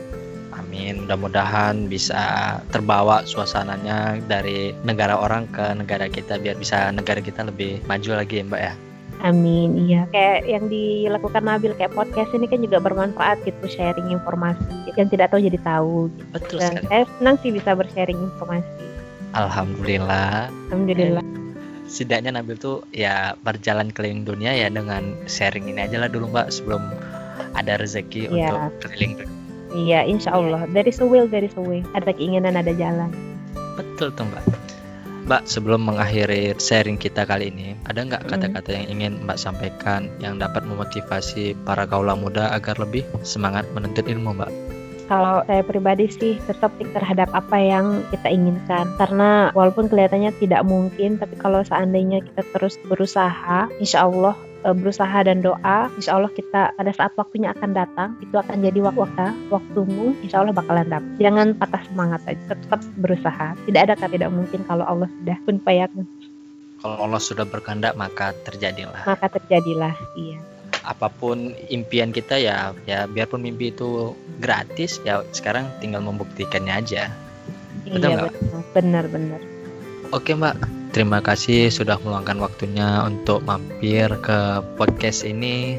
Amin. 0.52 1.08
Mudah-mudahan 1.08 1.88
bisa 1.88 2.60
terbawa 2.68 3.24
suasananya 3.24 4.20
dari 4.28 4.76
negara 4.84 5.16
orang 5.16 5.48
ke 5.48 5.64
negara 5.72 6.12
kita 6.12 6.36
biar 6.36 6.60
bisa 6.60 6.92
negara 6.92 7.24
kita 7.24 7.48
lebih 7.48 7.80
maju 7.88 8.20
lagi 8.20 8.44
ya 8.44 8.44
Mbak 8.44 8.62
ya. 8.62 8.74
Amin, 9.18 9.90
iya. 9.90 10.06
Kayak 10.14 10.46
yang 10.46 10.64
dilakukan 10.70 11.42
Nabil 11.42 11.74
kayak 11.74 11.90
podcast 11.90 12.30
ini 12.38 12.46
kan 12.46 12.62
juga 12.62 12.78
bermanfaat 12.78 13.42
gitu 13.42 13.66
sharing 13.66 14.14
informasi. 14.14 14.62
Yang 14.94 15.18
tidak 15.18 15.34
tahu 15.34 15.40
jadi 15.42 15.58
tahu. 15.62 15.94
Gitu. 16.06 16.22
Betul 16.30 16.58
Dan 16.62 16.70
sekali. 16.70 16.86
Saya 16.86 17.04
senang 17.18 17.36
sih 17.42 17.50
bisa 17.50 17.70
bersharing 17.74 18.18
informasi. 18.18 18.70
Alhamdulillah. 19.34 20.50
Alhamdulillah. 20.70 21.24
Eh, 21.26 21.38
setidaknya 21.90 22.38
Nabil 22.38 22.56
tuh 22.60 22.86
ya 22.94 23.34
berjalan 23.42 23.90
keliling 23.90 24.22
dunia 24.22 24.54
ya 24.54 24.68
dengan 24.70 25.16
sharing 25.26 25.66
ini 25.66 25.82
aja 25.82 25.98
lah 25.98 26.08
dulu 26.12 26.30
Mbak 26.30 26.48
sebelum 26.54 26.82
ada 27.58 27.80
rezeki 27.80 28.30
ya. 28.30 28.54
untuk 28.54 28.86
keliling. 28.86 29.26
Iya, 29.74 30.06
insya 30.08 30.32
Allah. 30.32 30.64
Dari 30.70 30.88
a 30.94 31.04
will, 31.04 31.28
dari 31.28 31.50
a 31.52 31.60
way. 31.60 31.84
Ada 31.92 32.14
keinginan, 32.14 32.56
ada 32.56 32.72
jalan. 32.72 33.12
Betul 33.76 34.14
tuh 34.14 34.24
Mbak. 34.30 34.57
Mbak, 35.28 35.44
sebelum 35.44 35.84
mengakhiri 35.84 36.56
sharing 36.56 36.96
kita 36.96 37.28
kali 37.28 37.52
ini, 37.52 37.76
ada 37.84 38.00
nggak 38.00 38.24
hmm. 38.24 38.32
kata-kata 38.32 38.70
yang 38.72 38.86
ingin 38.88 39.12
Mbak 39.28 39.36
sampaikan 39.36 40.08
yang 40.24 40.40
dapat 40.40 40.64
memotivasi 40.64 41.52
para 41.68 41.84
kaula 41.84 42.16
muda 42.16 42.48
agar 42.56 42.80
lebih 42.80 43.04
semangat 43.28 43.68
menuntut 43.76 44.08
ilmu, 44.08 44.32
Mbak? 44.32 44.48
Kalau 45.04 45.44
saya 45.44 45.60
pribadi 45.60 46.08
sih 46.08 46.40
tetap 46.48 46.72
terhadap 46.80 47.28
apa 47.36 47.60
yang 47.60 48.00
kita 48.08 48.24
inginkan, 48.32 48.88
karena 48.96 49.52
walaupun 49.52 49.92
kelihatannya 49.92 50.32
tidak 50.40 50.64
mungkin, 50.64 51.20
tapi 51.20 51.36
kalau 51.36 51.60
seandainya 51.60 52.24
kita 52.24 52.40
terus 52.56 52.80
berusaha, 52.88 53.68
insya 53.84 54.08
Allah 54.08 54.32
uh, 54.68 54.76
berusaha 54.76 55.24
dan 55.24 55.40
doa, 55.40 55.88
insya 55.96 56.20
Allah 56.20 56.28
kita 56.28 56.76
pada 56.76 56.92
saat 56.92 57.16
waktunya 57.16 57.56
akan 57.56 57.72
datang, 57.72 58.10
itu 58.20 58.36
akan 58.36 58.60
jadi 58.60 58.84
waktu 58.84 59.32
waktumu, 59.48 60.12
insya 60.20 60.44
Allah 60.44 60.52
bakalan 60.52 60.92
dapat. 60.92 61.16
Jangan 61.16 61.56
patah 61.56 61.82
semangat 61.88 62.20
aja, 62.28 62.52
tetap 62.52 62.84
berusaha. 63.00 63.56
Tidak 63.64 63.80
ada 63.80 63.96
kata 63.96 64.12
tidak 64.12 64.30
mungkin 64.30 64.60
kalau 64.68 64.84
Allah 64.84 65.08
sudah 65.08 65.38
pun 65.48 65.56
payakun. 65.56 66.04
Kalau 66.78 66.96
Allah 67.00 67.20
sudah 67.24 67.48
berkehendak 67.48 67.96
maka 67.96 68.36
terjadilah. 68.44 69.08
Maka 69.08 69.26
terjadilah, 69.40 69.96
iya 70.14 70.38
apa 70.88 71.12
pun 71.12 71.52
impian 71.68 72.16
kita 72.16 72.40
ya 72.40 72.72
ya 72.88 73.04
biarpun 73.04 73.44
mimpi 73.44 73.76
itu 73.76 74.16
gratis 74.40 75.04
ya 75.04 75.20
sekarang 75.36 75.68
tinggal 75.84 76.00
membuktikannya 76.00 76.72
aja 76.72 77.12
betul 77.84 78.16
iya, 78.16 78.24
benar 78.72 79.04
benar 79.12 79.40
oke 80.16 80.32
mbak 80.32 80.56
terima 80.98 81.22
kasih 81.22 81.70
sudah 81.70 81.94
meluangkan 82.02 82.42
waktunya 82.42 83.06
untuk 83.06 83.46
mampir 83.46 84.10
ke 84.18 84.38
podcast 84.74 85.22
ini 85.22 85.78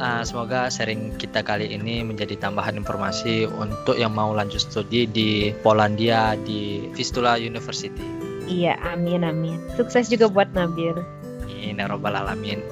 uh, 0.00 0.24
semoga 0.24 0.72
sharing 0.72 1.12
kita 1.20 1.44
kali 1.44 1.76
ini 1.76 2.00
menjadi 2.00 2.40
tambahan 2.40 2.80
informasi 2.80 3.44
untuk 3.44 4.00
yang 4.00 4.16
mau 4.16 4.32
lanjut 4.32 4.64
studi 4.64 5.04
di 5.04 5.52
Polandia 5.60 6.40
di 6.40 6.88
Vistula 6.96 7.36
University 7.36 8.00
iya 8.48 8.80
amin 8.80 9.28
amin 9.28 9.60
sukses 9.76 10.08
juga 10.08 10.32
buat 10.32 10.48
Nabil 10.56 11.04
ini 11.52 11.76
ya 11.76 11.84
robbal 11.84 12.16
alamin 12.16 12.64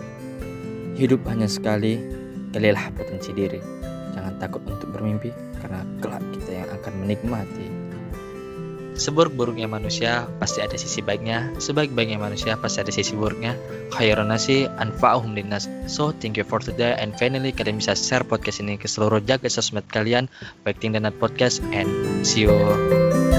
Hidup 0.94 1.27
hanya 1.27 1.51
sekali, 1.51 1.99
galilah 2.55 2.87
potensi 2.94 3.35
diri. 3.35 3.59
Jangan 4.14 4.38
takut 4.38 4.62
untuk 4.62 4.94
bermimpi, 4.94 5.35
karena 5.59 5.83
kelak 5.99 6.23
kita 6.31 6.62
yang 6.62 6.70
akan 6.70 6.92
menikmati. 7.03 7.66
Seburuk-buruknya 8.94 9.66
manusia 9.66 10.30
pasti 10.38 10.62
ada 10.62 10.78
sisi 10.78 11.02
baiknya, 11.02 11.50
sebaik-baiknya 11.59 12.22
manusia 12.22 12.54
pasti 12.54 12.78
ada 12.80 12.94
sisi 12.94 13.18
buruknya. 13.18 13.59
Khairun 13.90 14.30
nasi 14.30 14.70
anfa'uhum 14.70 15.35
linnas. 15.35 15.66
So, 15.90 16.14
thank 16.14 16.38
you 16.38 16.46
for 16.46 16.62
today 16.62 16.94
and 16.94 17.14
finally 17.18 17.50
kalian 17.50 17.83
bisa 17.83 17.98
share 17.98 18.22
podcast 18.22 18.62
ini 18.62 18.78
ke 18.78 18.87
seluruh 18.87 19.18
jaga 19.26 19.50
sosmed 19.50 19.90
kalian, 19.90 20.30
baik 20.62 20.78
Ting 20.78 20.94
dan 20.94 21.11
Podcast 21.18 21.59
and 21.74 21.90
see 22.22 22.46
you 22.46 23.34